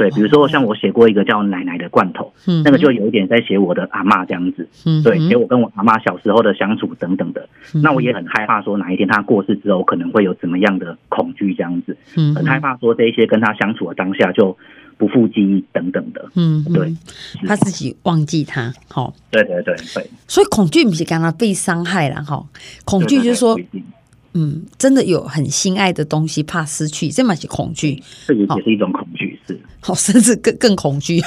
[0.00, 7.46] 对，比如说像我写过一个叫奶奶的罐头，嗯，那个就有一点在写我的阿妈这样子，嗯，对，写我跟我阿妈小时候的相处等等的，
[7.82, 14.56] 那我也很害怕说哪一天她过世之后可能会有怎么样的恐惧这样子，嗯，很害怕说这一些跟她相处的当下就
[14.96, 16.96] 不复记忆等等的，嗯，对，
[17.46, 22.42] 他自己忘记他，好，对对对对，所以恐惧不是刚刚被伤害了哈，
[22.86, 23.54] 恐惧就是说。
[24.32, 31.20] 嗯，真的有很心爱的东西，怕失去，这么些恐惧，这也也是一种恐惧，是，好， 甚至更更恐惧。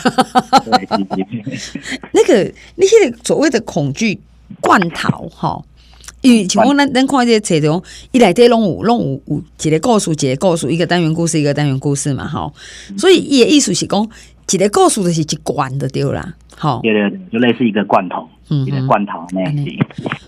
[2.11, 4.19] 那个那些所谓的恐惧
[4.61, 5.61] 罐头，哈，
[6.21, 7.81] 因为像我咱咱看这些册中，
[8.11, 12.51] 一来这拢有拢有有一个故事，一个故事，一个单元故事，一个单元故事嘛，哈，
[12.97, 14.07] 所以伊的意思是讲，
[14.51, 19.63] 一个故事就是一罐的对啦，好，对对对，就类似一个罐头，嗯，一个罐头那样子。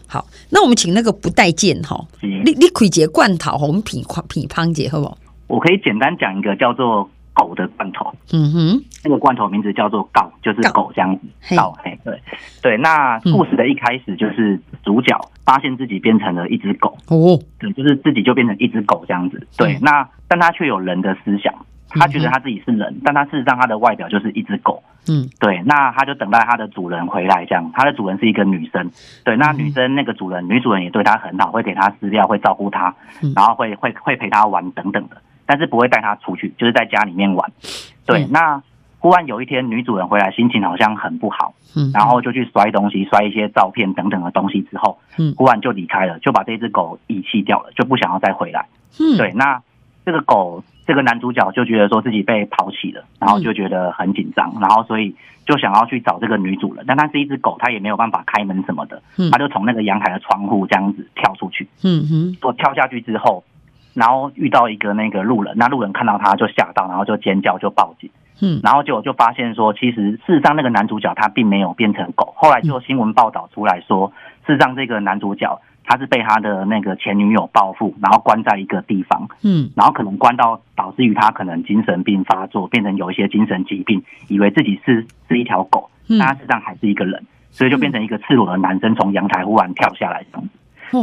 [0.08, 5.18] 好，那我们请那个不待见哈，你你开一个罐头，我们品品乓姐好不好？
[5.48, 8.12] 我可以简单讲一个叫做狗的罐头。
[8.34, 11.56] 嗯哼，那个罐头名字叫做告，就是狗这样子。
[11.56, 12.20] 告，嘿，对
[12.64, 12.78] 对。
[12.78, 16.98] 那故事的一开始就是主角发现自己变成了一只狗。
[17.10, 19.48] 哦，对，就是自己就变成一只狗这样子。
[19.58, 21.54] 对，那但他却有人的思想。
[21.98, 24.84] 他觉得他自己是人，但他事实上他的外表就是一只狗。
[25.08, 25.62] 嗯，对。
[25.66, 27.72] 那他就等待他的主人回来，这样。
[27.74, 28.92] 他的主人是一个女生。
[29.24, 32.94] 对，那女生那个主人，女主人也对他很好，会给他饲料，会照顾他，
[33.34, 35.16] 然后会会会陪他玩等等的，
[35.46, 37.52] 但是不会带他出去，就是在家里面玩。
[38.06, 38.62] 对，那
[39.00, 48.68] 忽然有一天，女主人回来，心情好像很不好，嗯，然后就去摔东西，摔一些照片等等的东西之后，嗯，忽然就离开了，就把这只狗遗弃掉了，就不想要再回来。
[49.00, 49.62] 嗯，对，那
[50.06, 50.64] 这个狗。
[50.88, 63.44] 这个男主角就觉得说自己被抛弃了，然后就觉得很紧张，然后所以就想要去找这个女主人，但它是一只狗，它也没有办法开门什么的，它就从那个阳台的窗户这样子跳出去，嗯哼，我跳下去之后，
[63.96, 68.08] 然后遇到一个那个路人，那路人看到他就吓到，然后就尖叫就报警，
[68.42, 74.14] 嗯，然后结果就发现说，其实事实上那个男主角他并没有变成狗，后来就新闻报道出来说，
[74.46, 75.60] 事实上这个男主角。
[75.88, 90.50] 他是被他的那个前女友报复，然后关在一个地方，嗯，然后可能关到导致于他可能精神病发作，变成有一些精神疾病，以为自己是是一条狗，但他实际上还是一个人，所以就变成一个赤裸的男生从阳台忽然跳下来这样子，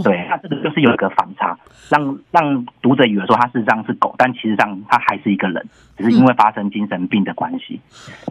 [0.01, 1.59] 对，他这个就是有一个反差，
[1.91, 5.67] 让让读者以为说他事实上是狗，但其实上他还是一个人，
[5.99, 7.81] 只是因为发生精神病的关系，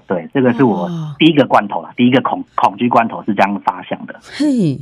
[0.08, 4.80] 对，这个是我第一个罐头啦，第一个恐恐惧罐头是这样发想的，嘿。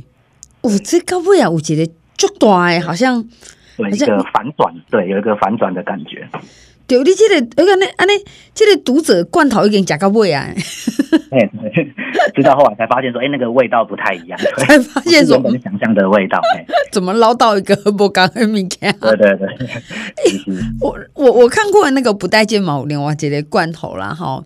[0.62, 3.16] 我这个位啊，我觉得就大哎，好像
[3.78, 6.28] 有一个反转，对，有一个反转的感觉。
[6.90, 8.12] 对，你这个，我看那安尼，
[8.52, 10.50] 这个读者罐头已经夹到位啊。
[11.30, 11.48] 哎，
[12.34, 18.92] 直到后来才发现说，哎，那个味道不太一样， 才发现说，我们想象的味道，哎，怎么捞到一个不刚很明显？
[19.00, 19.48] 对对对。
[20.80, 24.42] 我我我看过那个不带剑毛连，我觉得罐头啦，哈。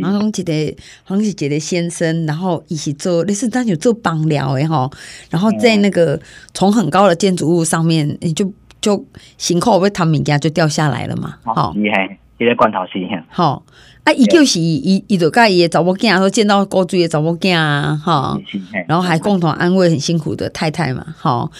[0.00, 4.88] 然后记得好像是觉得先生，然后一起做，类似他有做帮疗的吼，
[5.28, 6.18] 然后在那个
[6.54, 8.50] 从很高的建筑物上面，你就
[8.86, 9.04] 就
[9.36, 12.92] 行后被他们家就掉下来了嘛，好厉害，一个罐头是
[13.28, 13.64] 好。
[14.04, 18.38] 啊，伊就是伊，伊就甲伊的查某囝说见到古锥的查某囝啊，哈，
[18.86, 21.50] 然后还共同安慰很辛苦的太太嘛，哈，啊，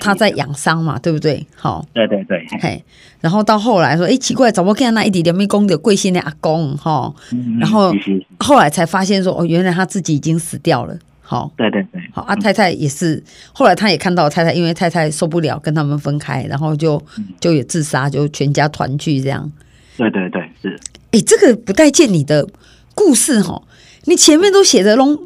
[0.00, 1.46] 他在养伤嘛，对不对？
[1.54, 2.82] 好，对对对，嘿，
[3.20, 7.14] 然后到后来说，哎，奇怪，查某囝那一点点没功的贵姓的阿公，哈，
[7.60, 7.94] 然后
[8.40, 10.98] 后来才发现说，哦，原来他自己已经死掉了，
[11.32, 17.02] 好，对对对，好，啊，太太也是，后来他也看到太太，因为太太受不了跟他们分开，然后就
[17.40, 19.50] 就也自杀，就全家团聚这样，
[19.96, 20.78] 对对对，是。
[21.12, 22.46] 哎，这个不待见你的
[22.94, 23.62] 故事哈，
[24.04, 25.18] 你前面都写的拢，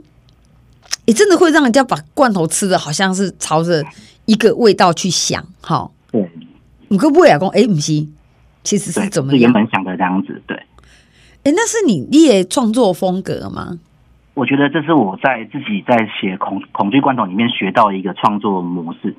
[1.07, 3.85] 也真的会让人家把罐头吃的好像是朝着
[4.27, 5.91] 一个味道去想哈。
[6.13, 6.31] 对，
[6.87, 7.41] 你可不可以讲？
[7.49, 8.07] 哎，不是，
[8.63, 9.41] 其实是怎么样？
[9.41, 10.57] 原本想的这样子，对。
[11.43, 13.81] 哎，那是你你也创作风格吗？
[14.37, 19.17] 我觉得这是我在自己在写恐恐惧罐头里面学到一个创作模式。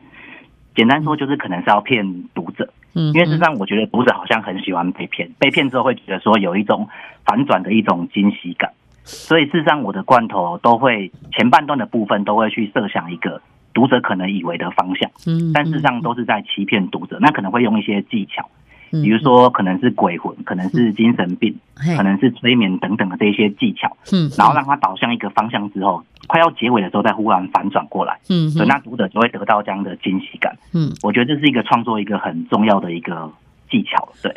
[0.75, 2.71] 简单说，就是可能是要骗读者。
[2.93, 6.87] 嗯，因为事实上我觉得读者好像很喜欢被骗，被骗之后会觉得说有一种
[7.25, 8.71] 反转的一种惊喜感，
[9.03, 13.41] 所以事实上我的罐头都会前半段的部分都会去设想一个
[13.73, 18.47] 读者可能以为的方向，嗯，但事实上都是在欺骗读者，那可能会用一些技巧。
[18.91, 21.55] 比如说，可能是鬼魂，可能是精神病，
[21.95, 33.31] 可能是催眠等等的这些技巧，嗯，然后让它导向一个方向之后，快要结尾的时候再忽然反转过来，嗯，所以那读者就会得到这样的惊喜感，嗯，我觉得这是一个创作一个很重要的一个
[33.69, 34.33] 技巧，对。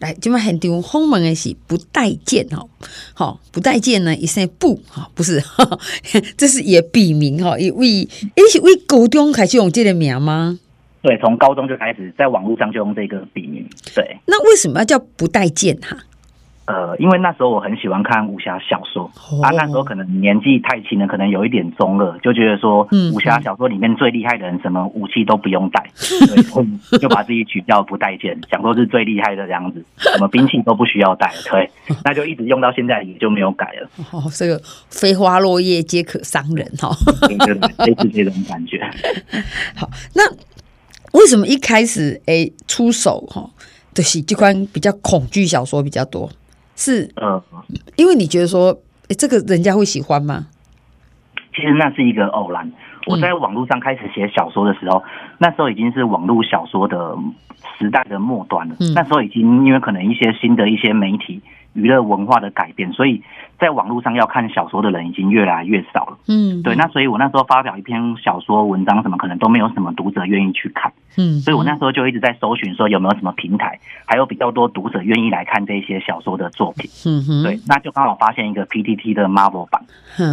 [0.00, 2.68] 来，今晚很丢轰门的是不待见哦，
[3.14, 5.40] 好，不待见呢，一声不，哈，不是，
[6.36, 10.58] 这是也笔名哈，因为诶是为高中开始用这个名吗？
[11.04, 13.68] 对，从高中就开始在网络上就用这个笔名。
[13.94, 15.94] 对，那为什么要叫不待见哈？
[16.66, 25.90] 呃，因为那时候我很喜欢看武侠小说，哦、啊，那时候可能年纪太轻了，可能有一点中二，就觉得说，武侠小说里面最厉害的人，什么武器都不用带，
[26.56, 31.68] 嗯、就把自己取叫不待见，想说是最厉害的这样子，什么兵器都不需要带，对，
[32.02, 33.90] 那就一直用到现在也就没有改了。
[34.12, 36.96] 哦，这个飞花落叶皆可伤人哈，
[37.28, 37.36] 对，
[37.86, 38.80] 类似这种感觉。
[39.76, 39.86] 好，
[40.16, 40.22] 那。
[41.14, 43.48] 为什么一开始诶、欸、出手哈，
[43.94, 46.28] 就是这款比较恐惧小说比较多？
[46.76, 47.40] 是嗯，
[47.96, 48.70] 因为你觉得说，
[49.08, 50.46] 诶、欸、这个人家会喜欢吗？
[51.54, 52.70] 其实那是一个偶然。
[53.06, 55.04] 我在网络上开始写小说的时候，嗯、
[55.38, 57.14] 那时候已经是网络小说的
[57.78, 58.76] 时代的末端了。
[58.80, 61.40] 嗯、那时候已经因为可能一些新的一些媒体
[61.72, 63.22] 娱乐文化的改变，所以
[63.58, 66.18] 在网络上要看小说的人已经越来越少了。
[66.28, 66.76] 嗯，对。
[66.76, 70.92] 那所以我那时候发表一篇小说文章，什么可能都没有什么读者愿意去看。
[71.16, 76.88] 嗯，所以我那时候就一直在搜寻，说有没有什么平台，还有比较多读者愿意来看这些小说的作品。
[77.06, 77.58] 嗯哼，对。
[77.66, 79.82] 那就刚好发现一个 PTT 的 Marvel 版，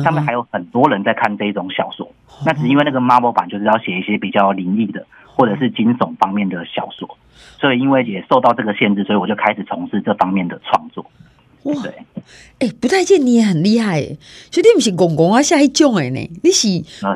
[0.03, 2.07] 上面还有很多人在看这种小说。
[2.45, 5.05] 那只因为那个 Marvel 版就是要写一些比较灵异的
[5.41, 7.17] 或者是惊悚方面的小说。
[7.59, 11.03] 所以，因为也受到这个限制，所以我就开始从事这方面的创作。
[11.63, 11.73] 哇，
[12.59, 14.01] 哎、欸，不太见你也很厉害，
[14.49, 16.69] 所以你不是公公啊下一种的呢，你是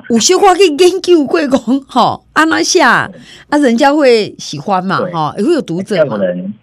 [0.10, 3.10] 有小可以研究过讲哈，安那下
[3.50, 6.20] 啊，人家会喜欢嘛哈，也会有读者嘛。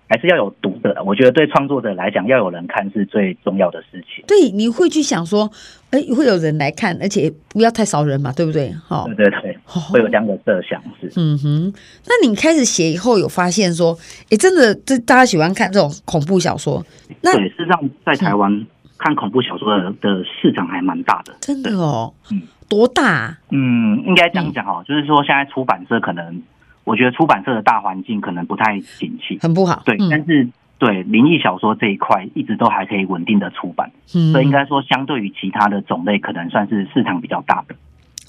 [0.08, 4.22] 还是要有读者，我觉得对创作者来讲，要有人看是最重要的事情。
[4.28, 5.50] 对，你会去想说，
[5.90, 8.72] 哎、欸，会有人来看，而且不要太少人嘛，对不对？
[8.86, 11.10] 哈，对对对，会有这样的设想是。
[11.16, 11.72] 嗯哼，
[12.06, 16.84] 那你开始写以后，有发现说，哎、欸，真的，这大家喜欢看这种恐怖小说。
[17.20, 18.66] 那对，事实上，在台湾
[18.98, 21.34] 看恐怖小说的的市场还蛮大的。
[21.40, 23.38] 真的哦，嗯，多大、啊？
[23.50, 26.42] 嗯，应该这样讲哦，就是说，现在出版社可能。
[26.84, 29.80] 我觉得出版社的大环境可能不太景气，很不好。
[29.84, 30.48] 对，嗯、但是
[30.80, 37.76] 对灵异小说这一块一直都还可以稳定的出版，嗯、所以应该说相对于其他的种类，可能算是市场比较大的。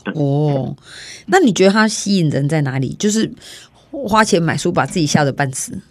[0.03, 0.75] 对 哦，
[1.27, 2.93] 那你觉得它吸引人在哪里？
[2.95, 3.31] 就是
[3.91, 5.81] 花钱买书，把自己吓得半死。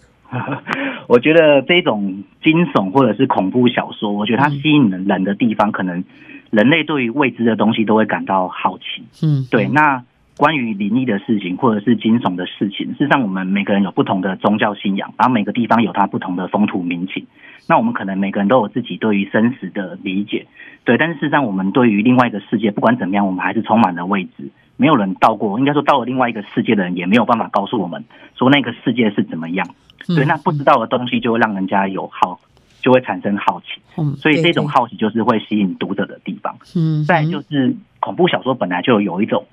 [1.09, 6.05] 我觉得这种惊悚或者是恐怖小说，我觉得它吸引人人的地方，可能
[6.51, 9.03] 人类对于未知的东西都会感到好奇。
[9.23, 10.05] 嗯，对，那。
[10.35, 17.25] 关于灵异的事情，或者是惊悚的事情，事实上，我们每个人有不同的宗教信仰，然后每个地方有它不同的风土民情。
[17.69, 20.47] 那我们可能每个人都有自己对于生死的理解，
[20.85, 20.97] 对。
[20.99, 24.51] 但是事实上，我们对于另外一个世界，不管怎么样，我们还是充满了未知。
[24.77, 28.05] 没有人到过，应该说到了另外一个世界的人，也没有办法告诉我们
[28.37, 29.69] 说那个世界是怎么样。
[30.07, 32.41] 对，那不知道的东西就会让人家有好，
[32.81, 33.81] 就会产生好奇。
[33.97, 36.57] 嗯，所以这种好奇就是会吸引读者的地方。
[36.75, 39.45] 嗯，再就是恐怖小说本来就有一种。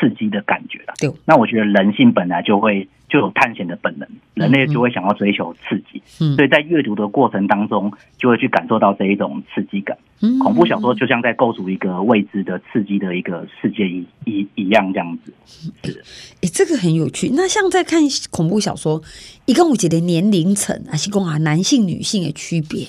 [0.00, 1.12] 刺激的感觉了，对。
[1.26, 9.98] 那我觉得人性本来就会就有探险的本能，人类就会想要追求刺激，嗯，所以在阅读的过程当中，就会去感受到这一种刺激感。
[10.22, 15.32] 嗯，恐怖小说就像在构筑一个未知的刺激的一个世界一一一样这样子。
[15.44, 16.02] 是，
[16.42, 17.30] 哎，这个很有趣。
[17.34, 19.02] 那像在看恐怖小说，
[19.44, 22.86] 一共有几的年龄层，还是讲啊男性女性的区别？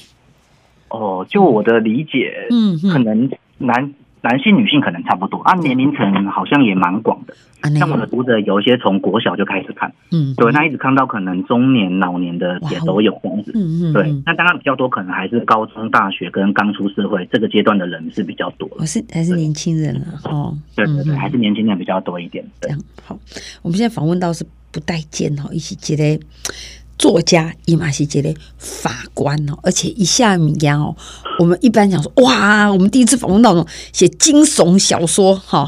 [0.88, 3.94] 哦，就我的理解，嗯，可能男。
[4.22, 7.36] 男性、女性可能差不多，按、啊、年龄层好像也蛮广的。
[7.78, 13.52] 像我的读者有一些从国小就开始看，嗯，对，那一直看到可能中年、老年的也都有这样子。
[13.54, 18.68] 嗯嗯，对，那当然比较多，可能还是高中、大学跟刚出社会这个阶段的人是比较多。
[18.80, 22.44] 我是还是年轻人啊哦，对对对，还是年轻人比较多一点。
[22.60, 23.18] 这样好，
[23.62, 26.20] 我们现在访问到是不待见哈，一起接嘞。
[27.02, 30.96] 作家伊玛西杰的法官哦，而且一下米样哦。
[31.40, 35.68] 我们一般讲说，哇，我们第一次访问到那种写惊悚小说哈，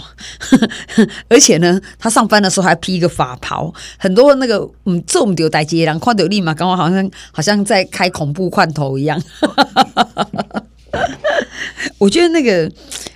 [1.27, 9.19] 而且呢，他上班的时候还披一个法袍，很多那个嗯，这种丢代接人看到立马，刚刚好像好像在开恐怖罐头一样。
[11.97, 12.71] 我觉得那个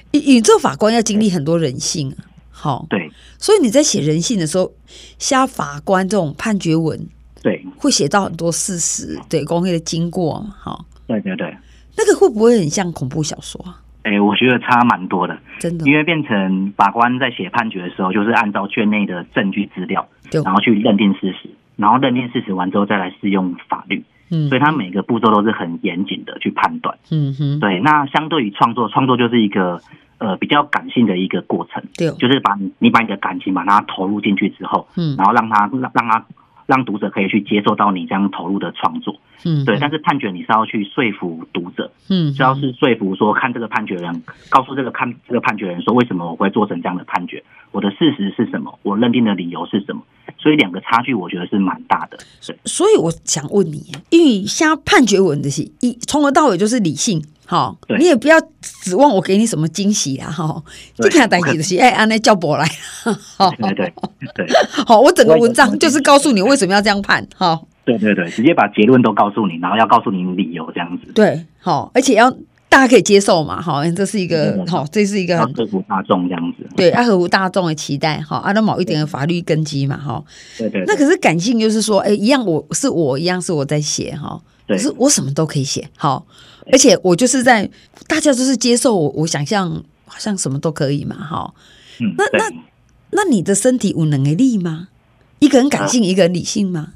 [0.10, 2.15] 宇宙法官要经历很多人性，
[2.49, 4.71] 好，对，所以你在写人性的时候，
[5.19, 7.08] 像法官这种判决文。
[7.48, 11.56] 对，会写到很多事实，对工业的经过嘛，哈，对对对，
[11.98, 13.80] 那个会不会很像恐怖小说啊？
[14.04, 20.06] 哎、欸，我觉得差蛮多的，真的，因为变成法官在写判决的时候，就是按照卷内的证据资料，
[20.44, 27.80] 然后去认定事实，然后认定事实完之后再来适用法律，嗯，所以他每个步骤都是很严谨的去判断，嗯哼，对。
[27.80, 29.80] 那相对于创作，创作就是一个
[30.18, 36.26] 呃比较感性的一个过程，对，就是把你你把你的感情把它投入进去之后，嗯，然后让他让让他。
[36.67, 39.77] 让读者可以去接受到你这样投入的创作，嗯，对。
[39.80, 50.01] 但是判决你是要去说服读者，嗯，是要是说服说看这个判决人，告诉这个判这个判决人说为什么我会做成这样的判决，我的事实是什么，我认定的理由是什么。
[50.38, 52.17] 所以两个差距我觉得是蛮大的。
[52.65, 57.23] 所以我想问你，因为像判决文的是一从头到尾就是理性。
[57.50, 57.98] 好，对。
[57.98, 60.30] 你也不要指望我给你什么惊喜啊！
[60.30, 60.62] 哈，
[60.96, 62.70] 这看代志的是哎，安内叫伯来，
[63.38, 63.94] 好， 对对
[64.36, 64.46] 对，
[64.86, 72.30] 好，我整个文章就是告诉你为什么要这样判，好，对对对，直接把结论都告诉你，然后要告诉你理由这样子，对，好，而且要
[72.68, 80.22] 大家可以接受嘛，好，这是一个好，这是一个很合乎大众这样子，对，要合乎大众的期待，哈，阿德某一点的法律根基嘛，哈，
[80.58, 84.38] 对对，那可是感性就是说，哎，一样，我是我一样是我在写哈，
[84.68, 86.26] 可是我什么都可以写，好。
[86.72, 87.70] 而且我就是在
[88.07, 89.72] 大家都是接受我，我想象
[90.05, 91.53] 好像什么都可以嘛，哈。
[92.01, 92.51] 嗯，那那
[93.11, 94.89] 那你的身体有能力吗？
[95.39, 96.89] 一个人感性，一个人理性吗？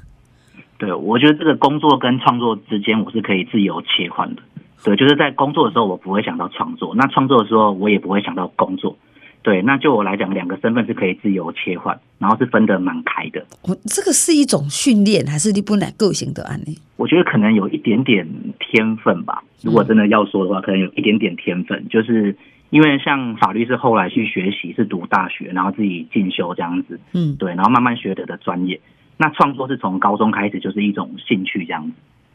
[0.76, 4.42] 对，我觉得这个工作跟创作之间，我是可以自由切换的。
[4.84, 8.96] 对，就是在工作的时候我不会想到创作，那创作的时候我也不会想到工作。
[9.42, 13.44] 对，那就我来讲，两个身份是可以自由切换，然后是分得蛮开的。
[13.62, 16.78] 我这个是一种训练，还是你本来个性的案例？
[16.96, 18.26] 我觉得可能有一点点
[18.60, 19.42] 天分吧。
[19.62, 22.36] 如果真的要说的话，可能有一点点天分，就是
[22.70, 27.00] 因为像法律是后来去学习，是读大学，然后自己进修这样子。
[27.12, 28.80] 嗯，对，然后慢慢学得的专业。
[29.16, 31.84] 那创作是从高中开始就是一种兴趣这样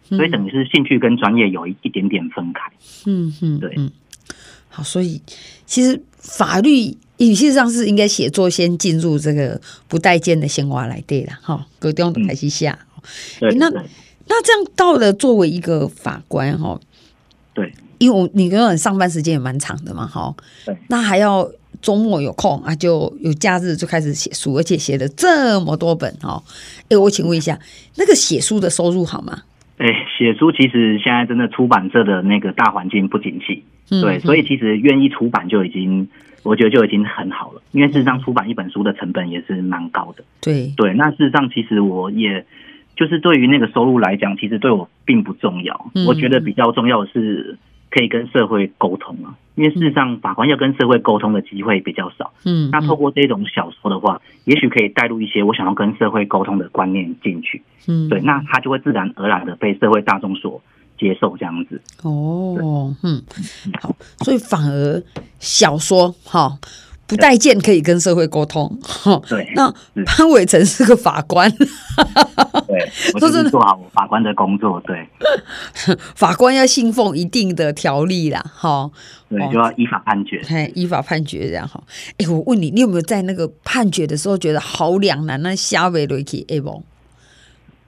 [0.10, 2.70] 子，所以等于是兴趣跟专业有一一点点分开。
[3.06, 3.74] 嗯嗯，对。
[4.70, 5.22] 好，所以
[5.66, 12.78] 其实法律语气上是应该写作先进入这个不待见的鲜花来对了哈，各地方都开始下。
[13.40, 16.80] 对，那那这样到了作为一个法官哈，
[17.54, 21.50] 对，因为我你跟我上班时间也蛮长的嘛哈，对，那还要
[21.82, 26.44] 周末有空啊，就有假日就开始写书，而且写了这么多本哈。
[26.90, 27.58] 哎，我请问一下，
[27.96, 29.44] 那个写书的收入好吗？
[29.78, 33.64] 哎，写书其实现在真的出版社的那个大环境不景气。
[33.90, 36.10] 对，所以其实愿意出版就已经，
[36.44, 37.62] 我觉得就已经很好了。
[37.72, 40.24] 因为事实上出版一本书的成本也是蛮高的。
[40.42, 42.46] 对对，那事实上其实我也
[42.96, 45.92] 就是对于那个收入来讲，其实对我并不重要。
[46.08, 47.58] 我觉得比较重要的是
[47.98, 49.34] 可以跟社会沟通啊。
[49.56, 52.32] 因为事实上法官要跟社会沟通的机会比较少。
[52.46, 57.64] 嗯，那透过这种小说的话，也许可以带入一些我想要跟社会沟通的观念进去。
[57.88, 60.62] 嗯，对，那他就会自然而然的被社会大众所。
[61.00, 63.22] 接受这样子哦，嗯，
[63.80, 65.00] 好，所以反而
[65.38, 66.58] 小说哈
[67.08, 68.70] 不待见可以跟社会沟通，
[69.30, 69.50] 对。
[69.56, 69.74] 那
[70.06, 71.50] 潘伟成是个法官，
[72.68, 72.78] 对，
[73.16, 75.08] 我就是做好法官的工作，对。
[76.16, 78.92] 法官要信奉一定的条例啦，哈，
[79.30, 80.42] 对，就要依法判决，
[80.76, 81.82] 依法判决这样哈。
[82.18, 85.42] 哎，我问你，你有没有在那个判决的时候觉得好两难？
[85.42, 86.84] 那下位瑞奇，哎不？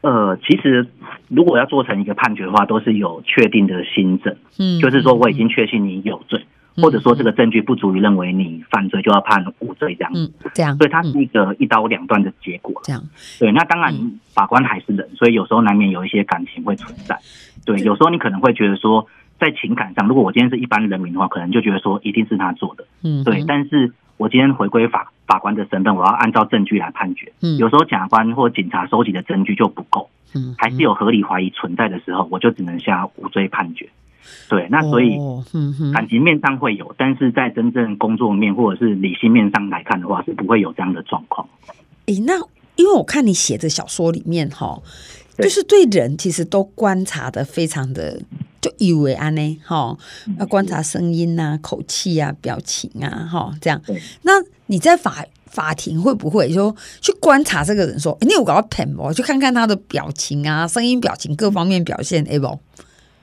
[0.01, 0.87] 呃，其实
[1.27, 6.45] 如果要做成一个判决的话，都是有确定的新证，嗯，就是说我已经确信你有罪，嗯、
[6.81, 13.03] 或者说这个证据不足以认为你犯罪，就要判无罪这样子，嗯，这样，所以它是一个一刀两断的结果，这样，
[13.39, 13.51] 对。
[13.51, 13.93] 那当然，
[14.33, 17.17] 法官还是人，所以有时候难免有一些感情会存在，
[17.65, 17.77] 对。
[17.79, 19.07] 有时候你可能会觉得说，
[19.39, 23.43] 在情感上，如果我今天是一般人民的话，可能就觉得说一定是他做的，嗯，对。
[23.47, 25.11] 但是我今天回归法。
[25.29, 27.31] 法官的身份，我要按照证据来判决。
[27.43, 33.87] 嗯，有时候检察官或警察收集的证据就不够，嗯，还是有合理怀疑存在的时候，我就只能下无罪判决。
[34.47, 35.17] 对，那所以，
[35.53, 41.47] 嗯，感情面上会有，但是在真正工作面或者是理性面上来看的话，是不会有这样的状况。
[42.05, 42.33] 诶、欸，那
[42.75, 44.81] 因为我看你写的小说里面，哈，
[45.37, 48.21] 就是对人其实都观察的非常的。
[48.61, 49.97] 就以为安呢，哈，
[50.37, 53.81] 要观察声音呐、啊、口气啊、表情啊，哈，这样。
[54.23, 54.33] 那
[54.65, 59.13] 你在法法庭会不会说去观察这个人，说，欸、你有搞到骗不？
[59.13, 62.59] 去看看他的表情啊、声音、表情各方面表现，哎不？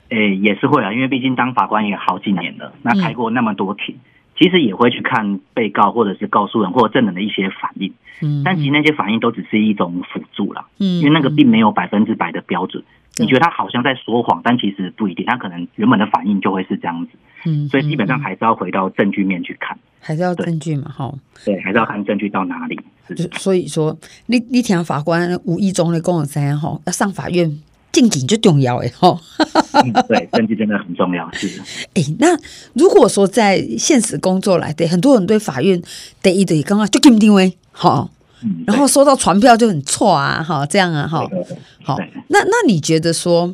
[0.09, 3.95] 哎、欸，也是会啊，因为毕竟当法官也好几年了，那开过那么多庭。
[3.95, 3.99] 嗯
[4.39, 7.91] 其实也会去看被告或者是告诉人或者证人的一些反应，
[8.21, 12.83] 嗯，但其实那些反应都只是一种辅助啦，嗯，因为那个并没有百分之百的标准。
[13.17, 17.13] 你觉得他好像在说谎，但其实不一定，他可能原本的反应就会是这样子，
[17.47, 21.11] 嗯，所以基本上还是要回到证据面去看，还是要证据嘛，哈，
[21.43, 22.79] 对，还是要看证据到哪里。
[23.39, 23.97] 所以说，
[24.27, 27.49] 你你听法官无意中的跟我讲哈，要上法院。
[27.99, 29.19] 证据就重要哎吼，
[30.07, 31.27] 对， 证据真的很重要。
[31.33, 31.47] 是，
[31.95, 32.37] 哎、欸，那
[32.73, 35.81] 如果说在现实工作来对，很多人对法院
[36.21, 38.11] 第一对刚刚就定定位好，
[38.67, 41.27] 然后收到传票就很错啊，哈，这样啊，哈，
[41.83, 43.53] 好，那那你觉得说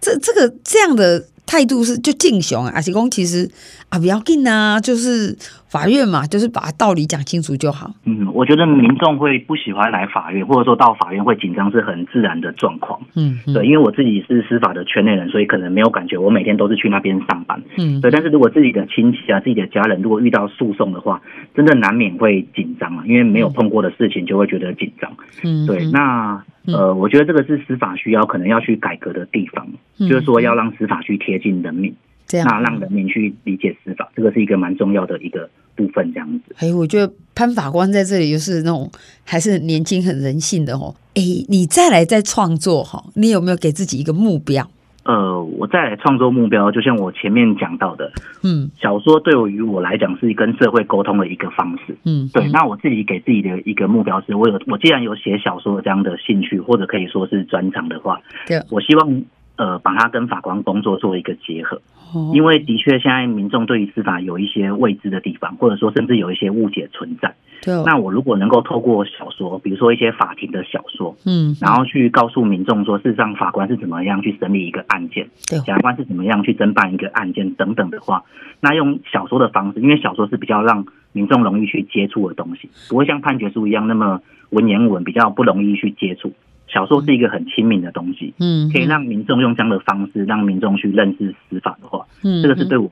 [0.00, 1.26] 这这个这样的？
[1.46, 3.50] 态度是就敬雄啊，阿是公其实
[3.88, 5.36] 啊不要紧啊，就是
[5.70, 7.92] 法院嘛，就是把道理讲清楚就好。
[8.04, 13.00] 嗯，我觉得民众会不喜欢来法院，或者说到法院会紧张是很自然的状况。
[13.14, 17.62] 嗯，对，因为我自己是司法的圈内人，所以可能没有感觉，我每天都是去那边上班。
[17.78, 18.10] 嗯，对。
[18.10, 21.22] 但是如果自己的亲戚啊、自己的家人如果遇到诉讼的话，
[21.54, 25.12] 真的难免会紧张啊，因为没有碰过的事情就会觉得紧张。
[25.44, 25.88] 嗯，对。
[25.92, 26.42] 那。
[26.66, 29.66] 呃，我觉得这个是司法需要可能要去改革的地方，
[29.98, 31.92] 嗯、就是说要让司法去贴近人民，
[32.30, 36.54] 这样那让人民去理解司法，这个是一个蛮重要的一个部分，这样子。
[36.58, 38.88] 哎，我觉得潘法官在这里就是那种
[39.24, 40.94] 还是年轻很人性的哦。
[41.14, 44.70] 哎，你再来再创作哈，你有没有给自己一个目标？
[45.02, 48.12] 呃，我再来创作目标，就像我前面讲到的，
[48.44, 52.46] 嗯，小说对于我来讲是跟社会沟通的一个方式，嗯，对。
[52.50, 59.22] 那我自己给自己的一个目标是，我有我既然有写小说这样的兴趣，或者可以说是专长的话，对，我希望
[59.60, 61.76] 呃把它跟法官工作做一个结合，
[62.14, 67.82] 哦，因为的确现在民众对于司法有一些未知的地方，或者说甚至有一些误解存在，对哦。
[67.84, 78.24] 那我如果能够透过小说，比如说一些法庭的小说，嗯，然后去告诉民众说，事实上法官是怎么样去审理一个案件，对，检察官是怎么样去侦办一个案件等等的话，
[78.60, 86.32] 那用小说的方式，因为小说是比较让民众容易去接触的东西，不会像判决书一样那么文言文，比较不容易去接触。
[86.72, 92.88] 小说是一个很亲民的东西，嗯，可以让民众用这样的方式让民众去认识司法的话，嗯，这个是对我，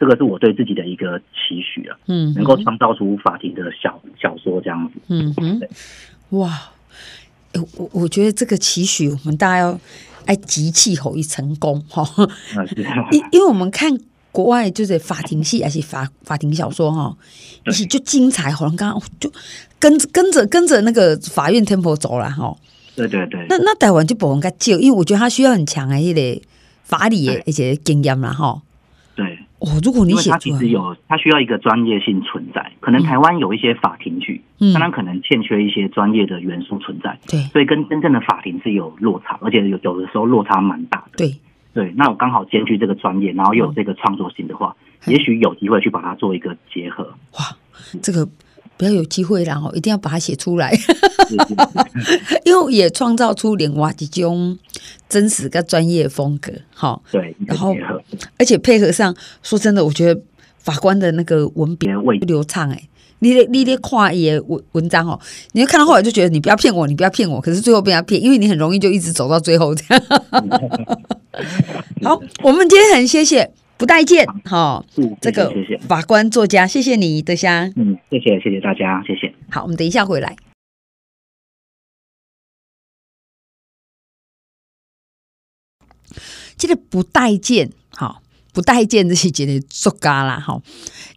[0.00, 5.60] 这个是我对自己的一个期许啊，嗯，能够创造出法庭的小小说这样子，嗯嗯，
[6.30, 6.50] 哇，
[7.52, 9.80] 欸、我我觉得这个期许我们大家要
[10.26, 12.04] 爱集气吼一成功哈，
[13.12, 13.96] 因因为我们看
[14.32, 17.16] 国外就是法庭戏还是法法庭小说哈，
[17.66, 19.30] 一起就精彩，好像刚刚就
[19.78, 22.56] 跟跟着跟着那个法院 tempo 走了哈。
[23.08, 26.42] 对对对，那那台湾就不应该救，因为我觉得他需要很强的一个
[26.82, 28.60] 法理的一些经验啦，哈。
[29.14, 32.72] 对，哦，如果你写，他其实有，他需要一个专业性存在。
[32.80, 37.18] 可能台湾有一些法庭剧，嗯，当然可能欠缺一些专业的元素存在。
[37.28, 41.18] 对，所以跟真正的法庭是有落差，而且有有的时候落差蛮大的。
[41.18, 41.36] 对
[41.74, 44.74] 对，那我刚好兼具这个专业，然后又有这个创作性的话，
[45.06, 47.04] 也许有机会去把它做一个结合。
[47.32, 47.56] 哇，
[48.02, 48.26] 这个。
[48.80, 50.72] 不要有机会，然后一定要把它写出来，
[52.46, 54.58] 因为也创造出另外一种
[55.06, 56.50] 真实跟专业风格。
[56.72, 57.76] 好，对，然后
[58.38, 60.18] 而且配合上，说真的，我觉得
[60.56, 61.88] 法官的那个文笔
[62.20, 62.70] 流畅。
[62.70, 65.20] 哎，你得你得看一些文文章哦，
[65.52, 70.02] 你就看到后来就觉得你不要骗我，你不要骗我，可是最后被他骗，因为你很容易就一直走到最后这样。
[72.02, 73.50] 好，我们今天很谢谢。
[73.80, 74.84] 不待见，好，
[75.22, 75.50] 这个
[75.88, 79.34] 法官作家，谢谢你，德香，嗯，谢谢，谢谢大家，谢谢。
[79.50, 80.36] 好，我们等一下回来。
[86.58, 88.22] 这个不待见，好，
[88.52, 90.60] 不待见这是一个作家啦，哈，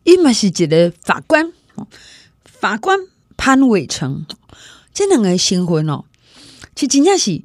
[0.06, 1.52] 伊嘛是一个法官，
[2.46, 2.98] 法官
[3.36, 4.26] 潘伟成，
[4.94, 6.06] 这两个新婚哦，
[6.76, 7.42] 其实真正是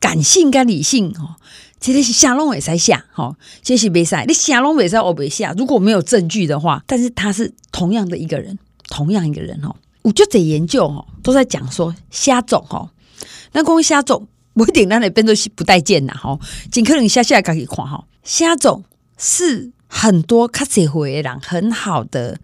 [0.00, 1.36] 感性跟理性哦。
[1.78, 4.24] 其实是下龙尾才下，哈，这是没赛。
[4.26, 8.58] 你下龙尾在我没下，如果没有证据的话，但是他是同样的一个人，
[8.88, 9.76] 同样一个人哦。
[10.02, 12.88] 我就得研究哦，都在讲说虾总哦，
[13.52, 16.38] 那关于虾总，我一点让你变作不待见呐，哈，
[16.70, 18.04] 尽可能下下来可以看哈。
[18.22, 18.84] 虾总
[19.18, 22.38] 是很多卡社会的人很好的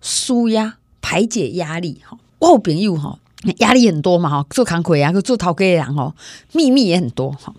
[0.00, 2.16] 舒压排解压力哈。
[2.38, 3.18] 我有朋友哈，
[3.58, 6.14] 压力很多嘛哈，做扛魁啊，做头家的人哈，
[6.52, 7.54] 秘密也很多哈。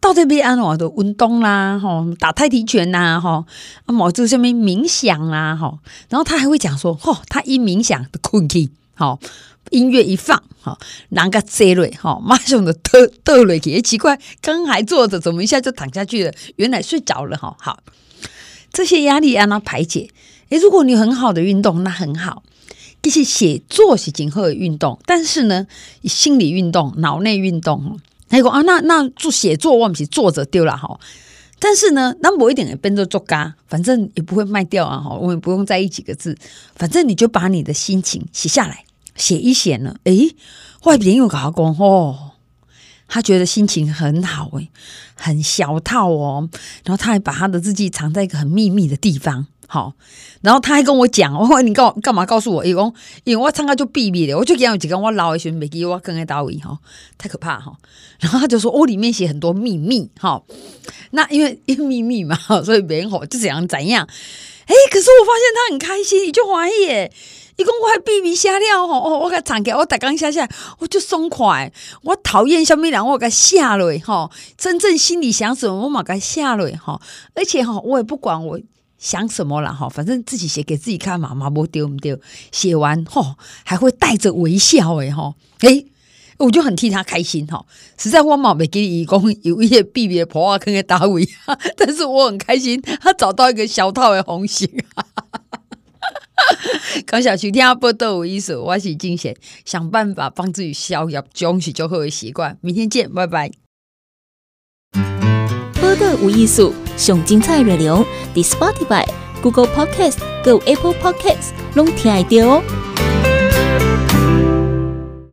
[0.00, 3.44] 到底要安怎的运动啦，吼，打太极拳呐，吼，
[3.86, 5.78] 啊，某这下面冥想啦，吼，
[6.08, 9.18] 然后他还会讲说，吼，他一冥想就困去，吼，
[9.70, 10.78] 音乐一放，吼，
[11.08, 12.90] 人个坐落，吼，马上就倒
[13.24, 16.32] 倒落去，也奇怪，刚还坐着，怎么一下就躺下去了？
[16.56, 17.80] 原来睡着了，哈，好，
[18.72, 20.10] 这些压力让他排解。
[20.50, 22.44] 诶，如果你很好的运动，那很好。
[23.02, 25.68] 其实写作是今后的运动，但是呢，
[26.04, 30.98] 心理运动、脑内运动，他讲啊，那那做写作，我们是作者丢了哈。
[31.58, 35.14] 但是呢，那我一点也变做作家，反正也不会卖掉啊哈。
[35.14, 36.36] 我们不用在意几个字，
[36.74, 39.96] 反正你就把你的心情写下来，写一写呢。
[40.04, 40.34] 诶，
[40.84, 42.32] 外边又跟他讲哦，
[43.08, 44.68] 他觉得心情很好诶，
[45.14, 46.48] 很小套哦。
[46.84, 49.46] 然后他还把他的日记藏在一个很秘密的地方。
[49.68, 49.92] 好，
[50.42, 52.64] 然后他还跟我讲， 我说你告干嘛告诉我？
[52.64, 52.92] 伊讲，
[53.24, 56.78] 因为我参加就秘密的，我就讲有几个我老的时候没给我更爱到位哈，
[57.18, 57.72] 太可怕哈。
[58.20, 60.42] 然后他就说，我里面写很多秘密哈。
[61.10, 64.06] 那因为因秘密嘛， 所以别人吼就怎样怎样。
[64.66, 67.12] 哎，可是我发现他很开心，你就怀疑耶。
[67.56, 71.72] 伊讲我还秘密写了吼，哦，我给藏起来，我打刚写下来，我就松快。
[72.02, 74.30] 我讨厌什么人，我给写了哈。
[74.58, 77.00] 真正心里想什么，我马给写了哈。
[77.34, 78.60] 而且哈，我也不管我。
[79.06, 79.88] 想什么了哈？
[79.88, 82.18] 反正自己写给自己看嘛，嘛不丢不丢。
[82.50, 85.32] 写完吼，还会带着微笑诶哈！
[85.60, 85.86] 诶，
[86.38, 87.64] 我就很替他开心哈。
[87.96, 91.24] 实在我嘛没给你讲有一些秘密的破话可以打尾，
[91.78, 94.68] 但是我很开心，他找到一个小套的红心。
[97.06, 102.58] 刚小徐听不都有意思，我是金贤，想办法帮自己消业，终是就好的习惯。
[102.60, 103.65] 明天见，拜拜。
[105.86, 109.06] 播的无艺术，上精彩内容，The Spotify、
[109.40, 112.62] Google Podcast、Go Apple Podcasts，拢听得到哦。